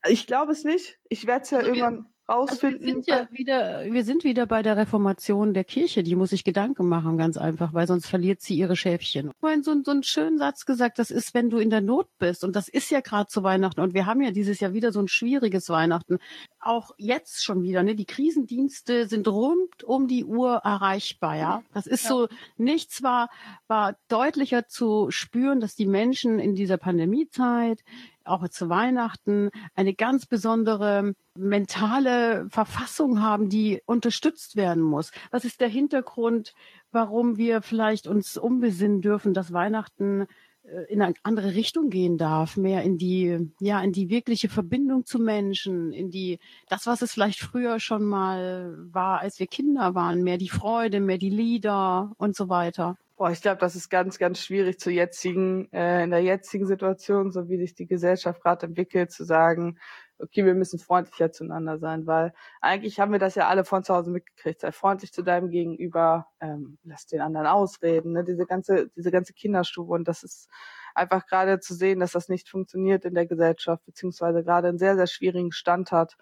Ich 0.08 0.26
glaube 0.26 0.52
es 0.52 0.64
nicht. 0.64 0.98
Ich 1.08 1.26
werde 1.26 1.42
es 1.42 1.50
ja 1.50 1.58
also 1.58 1.70
irgendwann 1.70 2.06
rausfinden. 2.30 2.80
Also 2.80 2.86
wir 2.86 2.94
sind 2.94 3.06
ja 3.06 3.28
wieder, 3.30 3.84
wir 3.92 4.04
sind 4.04 4.24
wieder 4.24 4.46
bei 4.46 4.62
der 4.62 4.76
Reformation 4.76 5.52
der 5.52 5.64
Kirche. 5.64 6.02
Die 6.02 6.14
muss 6.14 6.30
sich 6.30 6.44
Gedanken 6.44 6.88
machen, 6.88 7.18
ganz 7.18 7.36
einfach, 7.36 7.74
weil 7.74 7.86
sonst 7.86 8.06
verliert 8.06 8.40
sie 8.40 8.54
ihre 8.54 8.76
Schäfchen. 8.76 9.32
Vorhin 9.40 9.62
so, 9.62 9.74
so 9.84 9.90
einen 9.90 10.02
schönen 10.02 10.38
Satz 10.38 10.64
gesagt, 10.64 10.98
das 10.98 11.10
ist, 11.10 11.34
wenn 11.34 11.50
du 11.50 11.58
in 11.58 11.70
der 11.70 11.80
Not 11.80 12.08
bist. 12.18 12.44
Und 12.44 12.56
das 12.56 12.68
ist 12.68 12.90
ja 12.90 13.00
gerade 13.00 13.28
zu 13.28 13.42
Weihnachten. 13.42 13.80
Und 13.80 13.94
wir 13.94 14.06
haben 14.06 14.22
ja 14.22 14.30
dieses 14.30 14.60
Jahr 14.60 14.72
wieder 14.72 14.92
so 14.92 15.00
ein 15.00 15.08
schwieriges 15.08 15.68
Weihnachten. 15.68 16.18
Auch 16.60 16.92
jetzt 16.96 17.44
schon 17.44 17.62
wieder, 17.62 17.82
ne? 17.82 17.94
Die 17.94 18.04
Krisendienste 18.04 19.06
sind 19.06 19.26
rund 19.28 19.82
um 19.84 20.06
die 20.06 20.24
Uhr 20.24 20.56
erreichbar, 20.64 21.36
ja. 21.36 21.62
Das 21.74 21.86
ist 21.86 22.04
ja. 22.04 22.10
so, 22.10 22.28
nichts 22.56 23.02
war, 23.02 23.30
war 23.66 23.96
deutlicher 24.08 24.68
zu 24.68 25.10
spüren, 25.10 25.60
dass 25.60 25.74
die 25.74 25.86
Menschen 25.86 26.38
in 26.38 26.54
dieser 26.54 26.76
Pandemiezeit 26.76 27.82
auch 28.24 28.46
zu 28.48 28.68
Weihnachten 28.68 29.50
eine 29.74 29.94
ganz 29.94 30.26
besondere 30.26 31.14
mentale 31.36 32.48
Verfassung 32.50 33.22
haben, 33.22 33.48
die 33.48 33.82
unterstützt 33.86 34.56
werden 34.56 34.82
muss. 34.82 35.10
Was 35.30 35.44
ist 35.44 35.60
der 35.60 35.68
Hintergrund, 35.68 36.54
warum 36.92 37.36
wir 37.36 37.62
vielleicht 37.62 38.06
uns 38.06 38.36
umbesinnen 38.36 39.00
dürfen, 39.00 39.34
dass 39.34 39.52
Weihnachten 39.52 40.26
äh, 40.64 40.92
in 40.92 41.02
eine 41.02 41.14
andere 41.22 41.54
Richtung 41.54 41.90
gehen 41.90 42.18
darf, 42.18 42.56
mehr 42.56 42.82
in 42.82 42.98
die, 42.98 43.50
ja, 43.60 43.82
in 43.82 43.92
die 43.92 44.10
wirkliche 44.10 44.48
Verbindung 44.48 45.06
zu 45.06 45.18
Menschen, 45.18 45.92
in 45.92 46.10
die, 46.10 46.38
das, 46.68 46.86
was 46.86 47.02
es 47.02 47.12
vielleicht 47.12 47.40
früher 47.40 47.80
schon 47.80 48.04
mal 48.04 48.76
war, 48.92 49.20
als 49.20 49.38
wir 49.38 49.46
Kinder 49.46 49.94
waren, 49.94 50.22
mehr 50.22 50.38
die 50.38 50.48
Freude, 50.48 51.00
mehr 51.00 51.18
die 51.18 51.30
Lieder 51.30 52.12
und 52.18 52.36
so 52.36 52.48
weiter. 52.48 52.96
Boah, 53.20 53.30
ich 53.30 53.42
glaube, 53.42 53.58
das 53.58 53.76
ist 53.76 53.90
ganz, 53.90 54.18
ganz 54.18 54.38
schwierig 54.40 54.80
zur 54.80 54.92
jetzigen, 54.92 55.70
äh, 55.74 56.04
in 56.04 56.10
der 56.10 56.22
jetzigen 56.22 56.66
Situation, 56.66 57.32
so 57.32 57.50
wie 57.50 57.58
sich 57.58 57.74
die 57.74 57.86
Gesellschaft 57.86 58.40
gerade 58.42 58.64
entwickelt, 58.64 59.12
zu 59.12 59.24
sagen, 59.24 59.78
okay, 60.18 60.46
wir 60.46 60.54
müssen 60.54 60.78
freundlicher 60.78 61.30
zueinander 61.30 61.78
sein, 61.78 62.06
weil 62.06 62.32
eigentlich 62.62 62.98
haben 62.98 63.12
wir 63.12 63.18
das 63.18 63.34
ja 63.34 63.46
alle 63.46 63.66
von 63.66 63.84
zu 63.84 63.94
Hause 63.94 64.10
mitgekriegt. 64.10 64.62
Sei 64.62 64.72
freundlich 64.72 65.12
zu 65.12 65.20
deinem 65.20 65.50
Gegenüber, 65.50 66.28
ähm, 66.40 66.78
lass 66.82 67.04
den 67.04 67.20
anderen 67.20 67.46
ausreden, 67.46 68.12
ne? 68.12 68.24
diese 68.24 68.46
ganze, 68.46 68.88
diese 68.96 69.10
ganze 69.10 69.34
Kinderstube 69.34 69.92
und 69.92 70.08
das 70.08 70.22
ist 70.22 70.48
einfach 70.94 71.26
gerade 71.26 71.60
zu 71.60 71.74
sehen, 71.74 72.00
dass 72.00 72.12
das 72.12 72.30
nicht 72.30 72.48
funktioniert 72.48 73.04
in 73.04 73.12
der 73.12 73.26
Gesellschaft, 73.26 73.84
beziehungsweise 73.84 74.42
gerade 74.42 74.68
einen 74.68 74.78
sehr, 74.78 74.96
sehr 74.96 75.06
schwierigen 75.06 75.52
Stand 75.52 75.92
hat. 75.92 76.16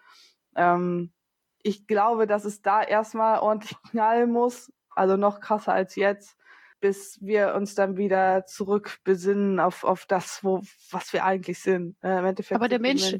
Ähm, 0.56 1.12
ich 1.62 1.86
glaube, 1.86 2.26
dass 2.26 2.44
es 2.44 2.60
da 2.60 2.82
erstmal 2.82 3.38
ordentlich 3.38 3.80
knallen 3.88 4.32
muss, 4.32 4.72
also 4.90 5.16
noch 5.16 5.38
krasser 5.38 5.72
als 5.72 5.94
jetzt, 5.94 6.34
bis 6.80 7.18
wir 7.20 7.54
uns 7.54 7.74
dann 7.74 7.96
wieder 7.96 8.44
zurück 8.46 8.98
besinnen 9.04 9.60
auf, 9.60 9.84
auf 9.84 10.06
das, 10.06 10.42
wo, 10.42 10.62
was 10.90 11.12
wir 11.12 11.24
eigentlich 11.24 11.60
sind. 11.60 11.96
Äh, 12.02 12.18
Im 12.18 12.26
Endeffekt 12.26 12.56
Aber 12.56 12.68
der 12.68 12.80
Mensch, 12.80 13.16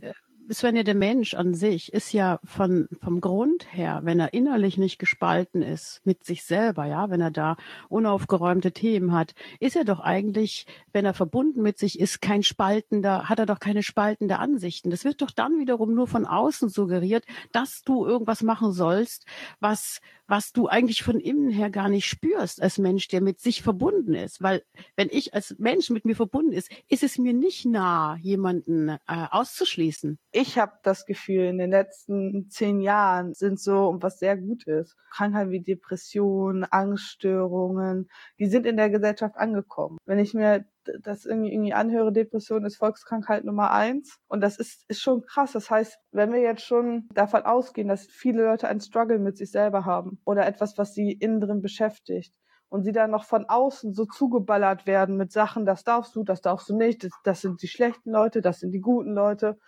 Svenja, 0.50 0.83
der 0.83 0.95
Mensch 0.95 1.35
an 1.35 1.55
sich 1.55 1.93
ist 1.93 2.12
ja 2.12 2.40
von, 2.43 2.88
vom 3.02 3.21
Grund 3.21 3.67
her, 3.73 4.00
wenn 4.05 4.19
er 4.19 4.33
innerlich 4.33 4.78
nicht 4.78 4.99
gespalten 4.99 5.62
ist 5.62 6.00
mit 6.05 6.25
sich 6.25 6.45
selber, 6.45 6.87
ja, 6.87 7.11
wenn 7.11 7.21
er 7.21 7.31
da 7.31 7.57
unaufgeräumte 7.88 8.73
Themen 8.73 9.12
hat, 9.12 9.35
ist 9.61 9.76
er 9.76 9.85
doch 9.85 10.00
eigentlich, 10.00 10.67
wenn 10.93 11.05
er 11.05 11.14
verbunden 11.14 11.62
mit 11.62 11.78
sich 11.78 12.00
ist, 12.00 12.23
kein 12.23 12.43
spaltender, 12.43 13.28
hat 13.28 13.38
er 13.38 13.47
doch 13.47 13.61
keine 13.61 13.83
spaltende 13.83 14.38
Ansichten. 14.38 14.90
Das 14.90 15.05
wird 15.05 15.21
doch 15.21 15.31
dann 15.31 15.59
wiederum 15.59 15.95
nur 15.95 16.07
von 16.07 16.25
außen 16.25 16.69
suggeriert, 16.69 17.25
dass 17.52 17.83
du 17.83 18.07
irgendwas 18.07 18.43
machen 18.43 18.73
sollst, 18.73 19.26
was 19.61 20.00
was 20.28 20.52
du 20.52 20.69
eigentlich 20.69 21.02
von 21.02 21.19
innen 21.19 21.49
her 21.49 21.71
gar 21.71 21.88
nicht 21.88 22.07
spürst 22.07 22.62
als 22.62 22.78
Mensch, 22.78 23.09
der 23.09 23.23
mit 23.23 23.40
sich 23.40 23.62
verbunden 23.62 24.14
ist. 24.14 24.43
Weil 24.43 24.62
wenn 24.95 25.09
ich 25.11 25.33
als 25.35 25.57
Mensch 25.59 25.88
mit 25.88 26.05
mir 26.05 26.14
verbunden 26.14 26.52
ist, 26.52 26.71
ist 26.87 27.02
es 27.02 27.19
mir 27.19 27.33
nicht 27.33 27.64
nah, 27.64 28.17
jemanden 28.21 28.90
äh, 28.90 28.99
auszuschließen. 29.07 30.19
Ich 30.40 30.57
habe 30.57 30.75
das 30.85 31.04
Gefühl, 31.04 31.47
in 31.47 31.59
den 31.59 31.73
letzten 31.73 32.49
zehn 32.49 32.80
Jahren 32.80 33.35
sind 33.35 33.59
so, 33.59 33.88
und 33.88 34.04
was 34.04 34.21
sehr 34.21 34.37
gut 34.37 34.68
ist, 34.68 34.97
Krankheiten 35.11 35.50
wie 35.50 35.64
Depressionen, 35.64 36.62
Angststörungen, 36.62 38.09
die 38.38 38.47
sind 38.47 38.64
in 38.64 38.76
der 38.76 38.88
Gesellschaft 38.88 39.37
angekommen. 39.37 39.99
Wenn 40.07 40.21
ich 40.21 40.35
mir 40.35 40.64
das 41.02 41.26
irgendwie, 41.26 41.52
irgendwie 41.52 41.73
anhöre, 41.73 42.12
Depression 42.12 42.64
ist 42.64 42.76
Volkskrankheit 42.76 43.45
Nummer 43.45 43.73
eins. 43.73 44.21
Und 44.28 44.40
das 44.40 44.59
ist, 44.59 44.85
ist 44.87 45.00
schon 45.00 45.23
krass. 45.23 45.50
Das 45.50 45.71
heißt, 45.71 45.99
wenn 46.12 46.33
wir 46.33 46.40
jetzt 46.40 46.62
schon 46.62 47.09
davon 47.14 47.42
ausgehen, 47.42 47.88
dass 47.88 48.07
viele 48.07 48.45
Leute 48.45 48.68
einen 48.68 48.80
Struggle 48.80 49.18
mit 49.18 49.37
sich 49.37 49.50
selber 49.50 49.87
haben 49.87 50.21
oder 50.25 50.47
etwas, 50.47 50.78
was 50.78 50.95
sie 50.95 51.11
innen 51.11 51.40
drin 51.40 51.62
beschäftigt, 51.62 52.33
und 52.71 52.85
sie 52.85 52.92
dann 52.92 53.11
noch 53.11 53.25
von 53.25 53.47
außen 53.49 53.95
so 53.95 54.04
zugeballert 54.04 54.87
werden 54.87 55.16
mit 55.16 55.33
Sachen, 55.33 55.64
das 55.64 55.85
darfst 55.85 56.14
du, 56.14 56.23
das 56.23 56.42
darfst 56.42 56.68
du 56.68 56.76
nicht, 56.76 57.02
das, 57.02 57.12
das 57.25 57.40
sind 57.40 57.62
die 57.62 57.66
schlechten 57.66 58.11
Leute, 58.11 58.42
das 58.42 58.61
sind 58.61 58.73
die 58.73 58.80
guten 58.80 59.14
Leute, 59.14 59.59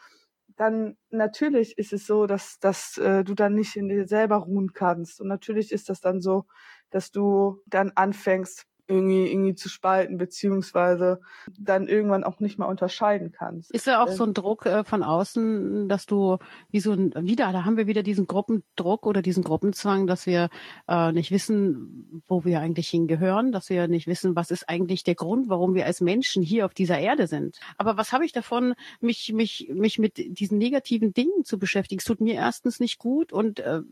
dann 0.60 0.98
natürlich 1.08 1.78
ist 1.78 1.94
es 1.94 2.06
so, 2.06 2.26
dass, 2.26 2.58
dass 2.58 2.98
äh, 2.98 3.24
du 3.24 3.34
dann 3.34 3.54
nicht 3.54 3.76
in 3.76 3.88
dir 3.88 4.06
selber 4.06 4.36
ruhen 4.36 4.74
kannst. 4.74 5.18
Und 5.18 5.28
natürlich 5.28 5.72
ist 5.72 5.88
das 5.88 6.02
dann 6.02 6.20
so, 6.20 6.44
dass 6.90 7.10
du 7.12 7.62
dann 7.64 7.92
anfängst, 7.94 8.66
irgendwie, 8.90 9.30
irgendwie 9.30 9.54
zu 9.54 9.68
spalten, 9.68 10.18
beziehungsweise 10.18 11.20
dann 11.58 11.86
irgendwann 11.86 12.24
auch 12.24 12.40
nicht 12.40 12.58
mehr 12.58 12.68
unterscheiden 12.68 13.32
kannst. 13.32 13.70
Ist 13.70 13.86
ja 13.86 14.02
auch 14.02 14.08
so 14.08 14.24
ein 14.24 14.34
Druck 14.34 14.66
äh, 14.66 14.84
von 14.84 15.02
außen, 15.02 15.88
dass 15.88 16.06
du 16.06 16.38
wie 16.70 16.80
so 16.80 16.92
ein, 16.92 17.12
wieder, 17.16 17.52
da 17.52 17.64
haben 17.64 17.76
wir 17.76 17.86
wieder 17.86 18.02
diesen 18.02 18.26
Gruppendruck 18.26 19.06
oder 19.06 19.22
diesen 19.22 19.44
Gruppenzwang, 19.44 20.06
dass 20.06 20.26
wir 20.26 20.50
äh, 20.88 21.12
nicht 21.12 21.30
wissen, 21.30 22.22
wo 22.26 22.44
wir 22.44 22.60
eigentlich 22.60 22.88
hingehören, 22.88 23.52
dass 23.52 23.70
wir 23.70 23.88
nicht 23.88 24.06
wissen, 24.06 24.34
was 24.36 24.50
ist 24.50 24.68
eigentlich 24.68 25.04
der 25.04 25.14
Grund, 25.14 25.48
warum 25.48 25.74
wir 25.74 25.86
als 25.86 26.00
Menschen 26.00 26.42
hier 26.42 26.66
auf 26.66 26.74
dieser 26.74 26.98
Erde 26.98 27.26
sind. 27.26 27.58
Aber 27.78 27.96
was 27.96 28.12
habe 28.12 28.24
ich 28.24 28.32
davon, 28.32 28.74
mich, 29.00 29.32
mich, 29.32 29.70
mich 29.72 29.98
mit 29.98 30.16
diesen 30.16 30.58
negativen 30.58 31.14
Dingen 31.14 31.44
zu 31.44 31.58
beschäftigen? 31.58 32.00
Es 32.00 32.04
tut 32.04 32.20
mir 32.20 32.34
erstens 32.34 32.80
nicht 32.80 32.98
gut 32.98 33.32
und 33.32 33.60
äh, 33.60 33.82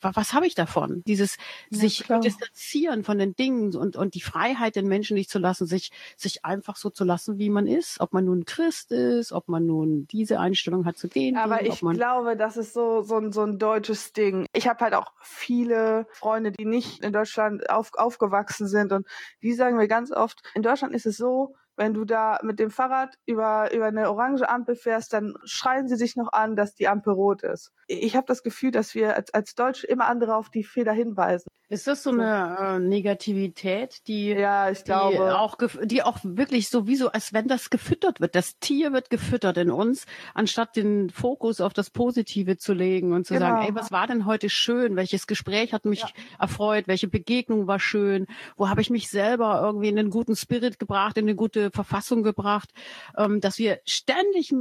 was 0.00 0.32
habe 0.32 0.46
ich 0.46 0.54
davon? 0.54 1.02
Dieses 1.06 1.36
ja, 1.70 1.78
sich 1.78 2.04
klar. 2.04 2.20
distanzieren 2.20 3.04
von 3.04 3.18
den 3.18 3.34
Dingen 3.34 3.76
und, 3.76 3.96
und 3.96 4.14
die 4.14 4.20
Frage, 4.20 4.37
Freiheit 4.38 4.76
den 4.76 4.86
Menschen 4.86 5.14
nicht 5.14 5.30
zu 5.30 5.38
lassen, 5.38 5.66
sich, 5.66 5.90
sich 6.16 6.44
einfach 6.44 6.76
so 6.76 6.90
zu 6.90 7.04
lassen, 7.04 7.38
wie 7.38 7.50
man 7.50 7.66
ist. 7.66 8.00
Ob 8.00 8.12
man 8.12 8.24
nun 8.24 8.44
Christ 8.44 8.92
ist, 8.92 9.32
ob 9.32 9.48
man 9.48 9.66
nun 9.66 10.06
diese 10.08 10.38
Einstellung 10.38 10.84
hat 10.84 10.96
zu 10.96 11.08
gehen. 11.08 11.36
Aber 11.36 11.62
ich 11.64 11.80
glaube, 11.80 12.36
das 12.36 12.56
ist 12.56 12.72
so, 12.72 13.02
so, 13.02 13.16
ein, 13.16 13.32
so 13.32 13.42
ein 13.42 13.58
deutsches 13.58 14.12
Ding. 14.12 14.46
Ich 14.54 14.68
habe 14.68 14.80
halt 14.80 14.94
auch 14.94 15.12
viele 15.20 16.06
Freunde, 16.12 16.52
die 16.52 16.64
nicht 16.64 17.02
in 17.02 17.12
Deutschland 17.12 17.68
auf, 17.70 17.90
aufgewachsen 17.94 18.68
sind 18.68 18.92
und 18.92 19.06
die 19.42 19.52
sagen 19.52 19.76
mir 19.76 19.88
ganz 19.88 20.12
oft, 20.12 20.42
in 20.54 20.62
Deutschland 20.62 20.94
ist 20.94 21.06
es 21.06 21.16
so, 21.16 21.54
wenn 21.78 21.94
du 21.94 22.04
da 22.04 22.38
mit 22.42 22.58
dem 22.58 22.70
Fahrrad 22.70 23.16
über, 23.24 23.72
über 23.72 23.86
eine 23.86 24.10
orange 24.10 24.48
Ampel 24.48 24.76
fährst, 24.76 25.12
dann 25.12 25.34
schreien 25.44 25.88
sie 25.88 25.96
sich 25.96 26.16
noch 26.16 26.32
an, 26.32 26.56
dass 26.56 26.74
die 26.74 26.88
Ampel 26.88 27.14
rot 27.14 27.42
ist. 27.42 27.72
Ich 27.86 28.16
habe 28.16 28.26
das 28.26 28.42
Gefühl, 28.42 28.70
dass 28.70 28.94
wir 28.94 29.16
als, 29.16 29.32
als 29.32 29.54
Deutsche 29.54 29.86
immer 29.86 30.06
andere 30.06 30.36
auf 30.36 30.50
die 30.50 30.64
Fehler 30.64 30.92
hinweisen. 30.92 31.48
Ist 31.70 31.86
das 31.86 32.02
so 32.02 32.10
eine 32.10 32.56
äh, 32.58 32.78
Negativität, 32.78 34.06
die, 34.06 34.28
ja, 34.28 34.70
ich 34.70 34.78
die 34.78 34.84
glaube. 34.84 35.38
auch, 35.38 35.56
die 35.82 36.02
auch 36.02 36.18
wirklich 36.22 36.70
so 36.70 36.86
wie 36.86 36.96
so, 36.96 37.10
als 37.10 37.34
wenn 37.34 37.46
das 37.46 37.68
gefüttert 37.68 38.22
wird. 38.22 38.34
Das 38.34 38.58
Tier 38.58 38.94
wird 38.94 39.10
gefüttert 39.10 39.58
in 39.58 39.70
uns, 39.70 40.06
anstatt 40.32 40.76
den 40.76 41.10
Fokus 41.10 41.60
auf 41.60 41.74
das 41.74 41.90
Positive 41.90 42.56
zu 42.56 42.72
legen 42.72 43.12
und 43.12 43.26
zu 43.26 43.34
genau. 43.34 43.48
sagen, 43.48 43.66
ey, 43.66 43.74
was 43.74 43.92
war 43.92 44.06
denn 44.06 44.24
heute 44.24 44.48
schön? 44.48 44.96
Welches 44.96 45.26
Gespräch 45.26 45.74
hat 45.74 45.84
mich 45.84 46.00
ja. 46.00 46.08
erfreut? 46.38 46.88
Welche 46.88 47.06
Begegnung 47.06 47.66
war 47.66 47.80
schön? 47.80 48.26
Wo 48.56 48.70
habe 48.70 48.80
ich 48.80 48.88
mich 48.88 49.10
selber 49.10 49.60
irgendwie 49.62 49.88
in 49.88 49.98
einen 49.98 50.10
guten 50.10 50.36
Spirit 50.36 50.78
gebracht, 50.78 51.18
in 51.18 51.26
eine 51.26 51.36
gute 51.36 51.67
Verfassung 51.70 52.22
gebracht, 52.22 52.70
ähm, 53.16 53.40
dass 53.40 53.58
wir 53.58 53.80
ständig 53.84 54.54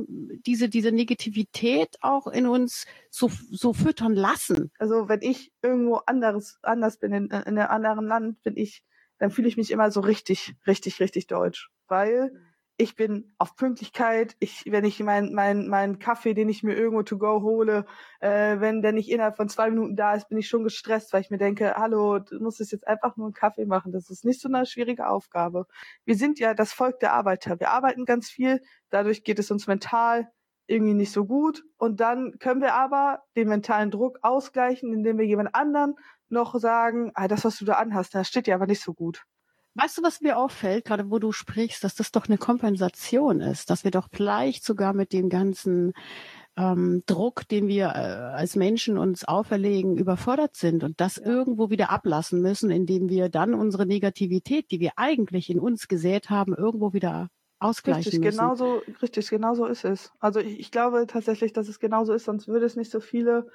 diese, 0.46 0.70
diese 0.70 0.92
Negativität 0.92 1.96
auch 2.02 2.28
in 2.28 2.48
uns 2.48 2.86
so, 3.10 3.30
so 3.52 3.74
füttern 3.74 4.14
lassen. 4.14 4.72
Also 4.80 5.10
wenn 5.10 5.22
ich 5.22 5.52
irgendwo 5.62 5.98
anderes, 6.06 6.60
anders 6.62 6.98
bin, 6.98 7.12
in, 7.14 7.26
in 7.26 7.32
einem 7.32 7.68
anderen 7.70 8.06
Land, 8.06 8.44
bin 8.44 8.58
ich, 8.58 8.84
dann 9.20 9.32
fühle 9.32 9.48
ich 9.48 9.58
mich 9.58 9.72
immer 9.72 9.92
so 9.92 10.02
richtig, 10.02 10.56
richtig, 10.66 11.00
richtig 11.00 11.28
deutsch. 11.28 11.70
Weil 11.88 12.32
ich 12.78 12.96
bin 12.96 13.34
auf 13.40 13.56
Pünktlichkeit. 13.56 14.36
Ich, 14.40 14.66
wenn 14.68 14.86
ich 14.86 15.00
meinen 15.00 15.34
mein, 15.34 15.68
mein 15.68 15.98
Kaffee, 15.98 16.36
den 16.36 16.48
ich 16.48 16.62
mir 16.62 16.76
irgendwo 16.76 17.02
to 17.02 17.18
go 17.18 17.42
hole, 17.42 17.86
äh, 18.20 18.60
wenn 18.60 18.84
der 18.84 18.92
nicht 18.92 19.10
innerhalb 19.10 19.36
von 19.36 19.50
zwei 19.50 19.70
Minuten 19.72 19.96
da 19.96 20.14
ist, 20.14 20.30
bin 20.30 20.38
ich 20.38 20.48
schon 20.48 20.64
gestresst, 20.64 21.12
weil 21.12 21.22
ich 21.22 21.32
mir 21.32 21.40
denke, 21.40 21.74
hallo, 21.76 22.20
du 22.20 22.40
musst 22.40 22.62
es 22.62 22.72
jetzt 22.72 22.88
einfach 22.88 23.18
nur 23.18 23.28
einen 23.28 23.34
Kaffee 23.34 23.66
machen. 23.66 23.92
Das 23.92 24.12
ist 24.12 24.26
nicht 24.26 24.40
so 24.40 24.48
eine 24.48 24.66
schwierige 24.68 25.10
Aufgabe. 25.10 25.66
Wir 26.06 26.16
sind 26.16 26.40
ja 26.40 26.54
das 26.54 26.72
Volk 26.72 27.00
der 27.00 27.14
Arbeiter. 27.14 27.60
Wir 27.60 27.72
arbeiten 27.72 28.06
ganz 28.06 28.30
viel. 28.30 28.62
Dadurch 28.92 29.24
geht 29.24 29.40
es 29.40 29.50
uns 29.50 29.66
mental 29.66 30.30
irgendwie 30.68 30.94
nicht 30.94 31.12
so 31.12 31.26
gut. 31.26 31.64
Und 31.78 32.00
dann 32.00 32.38
können 32.40 32.62
wir 32.62 32.76
aber 32.76 33.24
den 33.36 33.48
mentalen 33.48 33.90
Druck 33.90 34.20
ausgleichen, 34.22 34.94
indem 34.94 35.18
wir 35.18 35.26
jemand 35.26 35.56
anderen 35.56 35.96
noch 36.30 36.54
sagen, 36.60 37.12
ah, 37.16 37.28
das, 37.28 37.44
was 37.46 37.58
du 37.58 37.66
da 37.66 37.74
anhast, 37.74 38.14
das 38.14 38.28
steht 38.28 38.48
dir 38.48 38.56
aber 38.56 38.68
nicht 38.68 38.82
so 38.82 38.94
gut. 38.94 39.26
Weißt 39.80 39.98
du, 40.00 40.02
was 40.02 40.22
mir 40.22 40.38
auffällt, 40.38 40.86
gerade 40.86 41.12
wo 41.12 41.20
du 41.20 41.32
sprichst, 41.32 41.84
dass 41.84 41.94
das 41.94 42.12
doch 42.12 42.28
eine 42.28 42.40
Kompensation 42.40 43.42
ist, 43.42 43.70
dass 43.70 43.84
wir 43.84 43.92
doch 43.92 44.08
vielleicht 44.12 44.66
sogar 44.66 44.94
mit 44.94 45.14
dem 45.14 45.30
ganzen 45.30 45.94
ähm, 46.58 47.04
Druck, 47.06 47.48
den 47.48 47.68
wir 47.68 47.90
äh, 47.90 47.90
als 47.90 48.56
Menschen 48.56 48.98
uns 48.98 49.24
auferlegen, 49.24 49.98
überfordert 49.98 50.56
sind 50.56 50.84
und 50.84 51.00
das 51.00 51.20
irgendwo 51.20 51.70
wieder 51.70 51.92
ablassen 51.92 52.42
müssen, 52.42 52.72
indem 52.72 53.10
wir 53.10 53.30
dann 53.30 53.54
unsere 53.54 53.86
Negativität, 53.86 54.72
die 54.72 54.80
wir 54.80 54.94
eigentlich 54.96 55.50
in 55.52 55.60
uns 55.60 55.88
gesät 55.88 56.32
haben, 56.32 56.56
irgendwo 56.56 56.94
wieder 56.94 57.30
ausgleichen 57.60 58.04
richtig, 58.06 58.20
müssen. 58.22 58.38
Genauso, 58.38 58.82
richtig, 59.02 59.30
genau 59.30 59.54
so 59.54 59.68
ist 59.68 59.86
es. 59.86 60.12
Also 60.20 60.40
ich, 60.40 60.60
ich 60.60 60.72
glaube 60.72 61.06
tatsächlich, 61.08 61.54
dass 61.54 61.68
es 61.68 61.80
genauso 61.80 62.14
ist, 62.14 62.26
sonst 62.26 62.48
würde 62.48 62.66
es 62.66 62.76
nicht 62.76 62.90
so 62.90 63.00
viele 63.00 63.48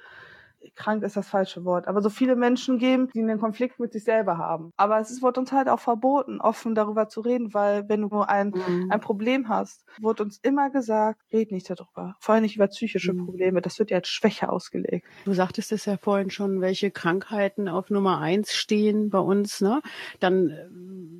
krank 0.75 1.03
ist 1.03 1.15
das 1.15 1.27
falsche 1.27 1.65
Wort, 1.65 1.87
aber 1.87 2.01
so 2.01 2.09
viele 2.09 2.35
Menschen 2.35 2.77
geben, 2.77 3.09
die 3.13 3.19
einen 3.19 3.39
Konflikt 3.39 3.79
mit 3.79 3.93
sich 3.93 4.03
selber 4.03 4.37
haben. 4.37 4.71
Aber 4.77 4.99
es 4.99 5.21
wird 5.21 5.37
uns 5.37 5.51
halt 5.51 5.69
auch 5.69 5.79
verboten, 5.79 6.39
offen 6.39 6.75
darüber 6.75 7.09
zu 7.09 7.21
reden, 7.21 7.53
weil 7.53 7.87
wenn 7.89 8.01
du 8.01 8.21
ein, 8.21 8.49
mhm. 8.49 8.89
ein 8.89 8.99
Problem 8.99 9.49
hast, 9.49 9.85
wird 9.99 10.21
uns 10.21 10.39
immer 10.41 10.69
gesagt, 10.69 11.21
red 11.31 11.51
nicht 11.51 11.69
darüber. 11.69 12.15
Vor 12.19 12.35
allem 12.35 12.43
nicht 12.43 12.55
über 12.55 12.67
psychische 12.67 13.13
mhm. 13.13 13.25
Probleme. 13.25 13.61
Das 13.61 13.79
wird 13.79 13.91
ja 13.91 13.97
als 13.97 14.09
Schwäche 14.09 14.49
ausgelegt. 14.49 15.05
Du 15.25 15.33
sagtest 15.33 15.71
es 15.71 15.85
ja 15.85 15.97
vorhin 15.97 16.29
schon, 16.29 16.61
welche 16.61 16.91
Krankheiten 16.91 17.67
auf 17.67 17.89
Nummer 17.89 18.19
eins 18.19 18.53
stehen 18.53 19.09
bei 19.09 19.19
uns, 19.19 19.61
ne? 19.61 19.81
Dann, 20.19 20.49
äh, 20.49 20.67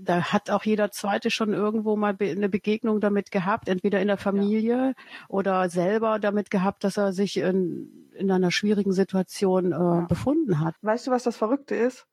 da 0.04 0.34
hat 0.34 0.50
auch 0.50 0.64
jeder 0.64 0.92
Zweite 0.92 1.32
schon 1.32 1.54
irgendwo 1.54 1.96
mal 1.96 2.16
eine 2.20 2.50
Begegnung 2.50 3.00
damit 3.00 3.32
gehabt, 3.32 3.70
entweder 3.70 4.02
in 4.02 4.08
der 4.08 4.18
Familie 4.18 4.76
ja. 4.76 4.94
oder 5.30 5.70
selber 5.70 6.20
damit 6.20 6.52
gehabt, 6.52 6.84
dass 6.84 6.98
er 6.98 7.14
sich 7.14 7.38
in 7.38 8.04
in 8.16 8.30
einer 8.32 8.52
schwierigen 8.52 8.94
Situation 8.94 9.33
äh, 9.42 9.76
ja. 9.76 10.02
befunden 10.02 10.60
hat. 10.60 10.76
Weißt 10.82 11.08
du, 11.08 11.12
was 11.12 11.24
das 11.24 11.38
Verrückte 11.38 11.76
ist? 11.76 12.08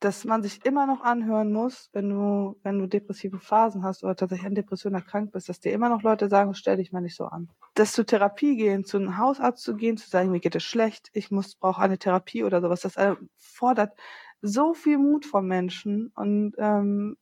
Dass 0.00 0.24
man 0.24 0.44
sich 0.44 0.64
immer 0.64 0.86
noch 0.86 1.02
anhören 1.02 1.52
muss, 1.52 1.90
wenn 1.92 2.08
du, 2.08 2.56
wenn 2.62 2.78
du 2.78 2.86
depressive 2.86 3.40
Phasen 3.40 3.82
hast 3.82 4.04
oder 4.04 4.14
tatsächlich 4.14 4.46
an 4.46 4.54
Depression 4.54 4.94
erkrankt 4.94 5.32
bist, 5.32 5.48
dass 5.48 5.58
dir 5.58 5.72
immer 5.72 5.88
noch 5.88 6.02
Leute 6.02 6.28
sagen, 6.28 6.54
stell 6.54 6.76
dich 6.76 6.92
mal 6.92 7.00
nicht 7.00 7.16
so 7.16 7.24
an. 7.24 7.48
Dass 7.74 7.92
zu 7.92 8.06
Therapie 8.06 8.56
gehen, 8.56 8.84
zu 8.84 8.98
einem 8.98 9.18
Hausarzt 9.18 9.64
zu 9.64 9.74
gehen, 9.74 9.96
zu 9.96 10.08
sagen, 10.08 10.30
mir 10.30 10.38
geht 10.38 10.54
es 10.54 10.62
schlecht, 10.62 11.10
ich 11.14 11.32
muss, 11.32 11.56
brauche 11.56 11.82
eine 11.82 11.98
Therapie 11.98 12.44
oder 12.44 12.60
sowas, 12.60 12.82
das 12.82 12.94
fordert 13.36 13.98
so 14.40 14.72
viel 14.74 14.98
Mut 14.98 15.26
vom 15.26 15.46
Menschen 15.46 16.12
und 16.14 16.54
ähm, 16.58 17.16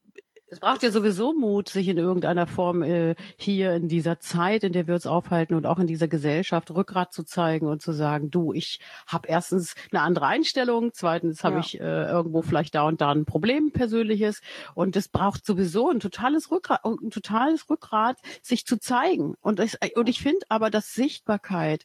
es 0.48 0.61
braucht 0.61 0.82
ja 0.85 0.90
sowieso 0.92 1.35
Mut, 1.35 1.68
sich 1.68 1.88
in 1.88 1.98
irgendeiner 1.98 2.46
Form 2.46 2.82
äh, 2.82 3.16
hier 3.37 3.74
in 3.74 3.88
dieser 3.88 4.20
Zeit, 4.20 4.62
in 4.62 4.72
der 4.72 4.87
wir 4.87 4.94
uns 4.94 5.06
aufhalten 5.06 5.54
und 5.54 5.66
auch 5.66 5.80
in 5.80 5.88
dieser 5.88 6.06
Gesellschaft 6.06 6.70
Rückgrat 6.70 7.12
zu 7.12 7.24
zeigen 7.24 7.66
und 7.66 7.82
zu 7.82 7.92
sagen, 7.92 8.30
du, 8.30 8.52
ich 8.52 8.78
habe 9.09 9.26
erstens 9.28 9.74
eine 9.90 10.02
andere 10.02 10.26
Einstellung, 10.26 10.92
zweitens 10.92 11.42
habe 11.42 11.56
ja. 11.56 11.61
ich 11.61 11.80
äh, 11.80 12.04
irgendwo 12.04 12.42
vielleicht 12.42 12.76
da 12.76 12.82
und 12.82 13.00
da 13.00 13.11
ein 13.11 13.24
Problem 13.24 13.72
persönliches 13.72 14.40
und 14.74 14.94
es 14.94 15.09
braucht 15.09 15.44
sowieso 15.44 15.90
ein 15.90 15.98
totales 15.98 16.50
Rückgrat, 16.50 16.85
ein 16.85 17.11
totales 17.11 17.68
Rückgrat, 17.68 18.18
sich 18.40 18.66
zu 18.66 18.78
zeigen. 18.78 19.35
Und 19.40 19.59
ich, 19.59 19.76
und 19.96 20.09
ich 20.09 20.20
finde 20.20 20.46
aber, 20.48 20.70
dass 20.70 20.94
Sichtbarkeit 20.94 21.85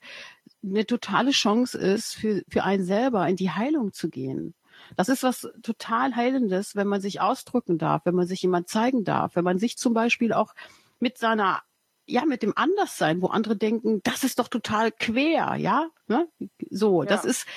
eine 0.63 0.86
totale 0.86 1.32
Chance 1.32 1.80
ist, 1.80 2.13
für, 2.13 2.43
für 2.47 2.63
einen 2.63 2.84
selber 2.84 3.28
in 3.28 3.38
die 3.38 3.50
Heilung 3.50 3.91
zu 3.91 4.10
gehen. 4.10 4.54
Das 4.95 5.10
ist 5.10 5.23
was 5.23 5.49
total 5.62 6.15
Heilendes, 6.15 6.75
wenn 6.75 6.88
man 6.88 7.01
sich 7.01 7.21
ausdrücken 7.21 7.77
darf, 7.77 8.06
wenn 8.06 8.15
man 8.15 8.27
sich 8.27 8.41
jemand 8.41 8.69
zeigen 8.69 9.04
darf, 9.04 9.36
wenn 9.36 9.43
man 9.43 9.60
sich 9.60 9.77
zum 9.77 9.93
Beispiel 9.93 10.34
auch 10.34 10.54
mit 10.99 11.17
seiner 11.17 11.62
ja, 12.08 12.25
mit 12.25 12.43
dem 12.43 12.54
Anderssein, 12.56 13.21
wo 13.21 13.27
andere 13.27 13.56
denken, 13.56 14.01
das 14.04 14.23
ist 14.23 14.39
doch 14.39 14.49
total 14.49 14.91
quer, 14.91 15.56
ja, 15.56 15.88
ne? 16.08 16.27
So, 16.69 17.04
ja. 17.04 17.10
das 17.10 17.23
ist, 17.23 17.47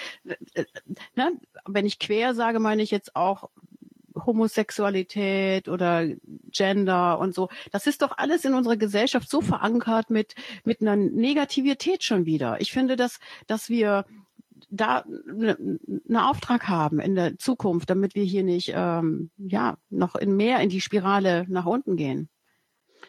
äh, 0.54 0.64
ne? 1.16 1.32
wenn 1.66 1.86
ich 1.86 1.98
quer 1.98 2.34
sage, 2.34 2.60
meine 2.60 2.82
ich 2.82 2.90
jetzt 2.90 3.16
auch 3.16 3.50
Homosexualität 4.14 5.68
oder 5.68 6.06
Gender 6.50 7.18
und 7.18 7.34
so. 7.34 7.48
Das 7.72 7.86
ist 7.86 8.02
doch 8.02 8.16
alles 8.16 8.44
in 8.44 8.54
unserer 8.54 8.76
Gesellschaft 8.76 9.28
so 9.28 9.40
verankert 9.40 10.10
mit, 10.10 10.34
mit 10.64 10.80
einer 10.80 10.96
Negativität 10.96 12.04
schon 12.04 12.24
wieder. 12.24 12.60
Ich 12.60 12.72
finde, 12.72 12.96
dass, 12.96 13.18
dass 13.46 13.68
wir 13.68 14.04
da 14.76 15.04
einen 15.28 15.80
ne 16.06 16.28
Auftrag 16.28 16.68
haben 16.68 17.00
in 17.00 17.14
der 17.14 17.38
Zukunft, 17.38 17.90
damit 17.90 18.14
wir 18.14 18.24
hier 18.24 18.42
nicht 18.42 18.72
ähm, 18.74 19.30
ja 19.36 19.76
noch 19.90 20.14
in 20.14 20.36
mehr 20.36 20.60
in 20.60 20.68
die 20.68 20.80
Spirale 20.80 21.46
nach 21.48 21.66
unten 21.66 21.96
gehen. 21.96 22.28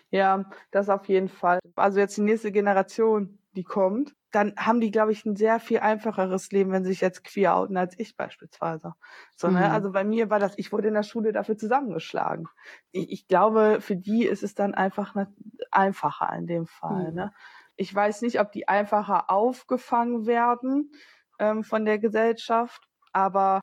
Ja, 0.09 0.49
das 0.71 0.89
auf 0.89 1.07
jeden 1.07 1.29
Fall. 1.29 1.59
Also 1.75 1.99
jetzt 1.99 2.17
die 2.17 2.21
nächste 2.21 2.51
Generation, 2.51 3.39
die 3.55 3.63
kommt, 3.63 4.13
dann 4.31 4.53
haben 4.57 4.81
die, 4.81 4.91
glaube 4.91 5.13
ich, 5.13 5.25
ein 5.25 5.37
sehr 5.37 5.61
viel 5.61 5.79
einfacheres 5.79 6.51
Leben, 6.51 6.71
wenn 6.71 6.83
sie 6.83 6.89
sich 6.89 6.99
jetzt 6.99 7.23
queer 7.23 7.55
outen 7.55 7.77
als 7.77 7.97
ich 7.97 8.17
beispielsweise. 8.17 8.93
So, 9.37 9.47
ne? 9.47 9.59
Mhm. 9.59 9.71
Also 9.71 9.91
bei 9.93 10.03
mir 10.03 10.29
war 10.29 10.39
das, 10.39 10.57
ich 10.57 10.73
wurde 10.73 10.89
in 10.89 10.93
der 10.93 11.03
Schule 11.03 11.31
dafür 11.31 11.57
zusammengeschlagen. 11.57 12.47
Ich, 12.91 13.11
ich 13.11 13.27
glaube, 13.27 13.77
für 13.79 13.95
die 13.95 14.25
ist 14.25 14.43
es 14.43 14.53
dann 14.53 14.73
einfach 14.73 15.15
ne, 15.15 15.33
einfacher 15.71 16.35
in 16.35 16.47
dem 16.47 16.65
Fall. 16.65 17.11
Mhm. 17.11 17.15
Ne? 17.15 17.33
Ich 17.77 17.95
weiß 17.95 18.23
nicht, 18.23 18.41
ob 18.41 18.51
die 18.51 18.67
einfacher 18.67 19.29
aufgefangen 19.29 20.25
werden 20.25 20.91
ähm, 21.39 21.63
von 21.63 21.85
der 21.85 21.99
Gesellschaft, 21.99 22.81
aber 23.13 23.61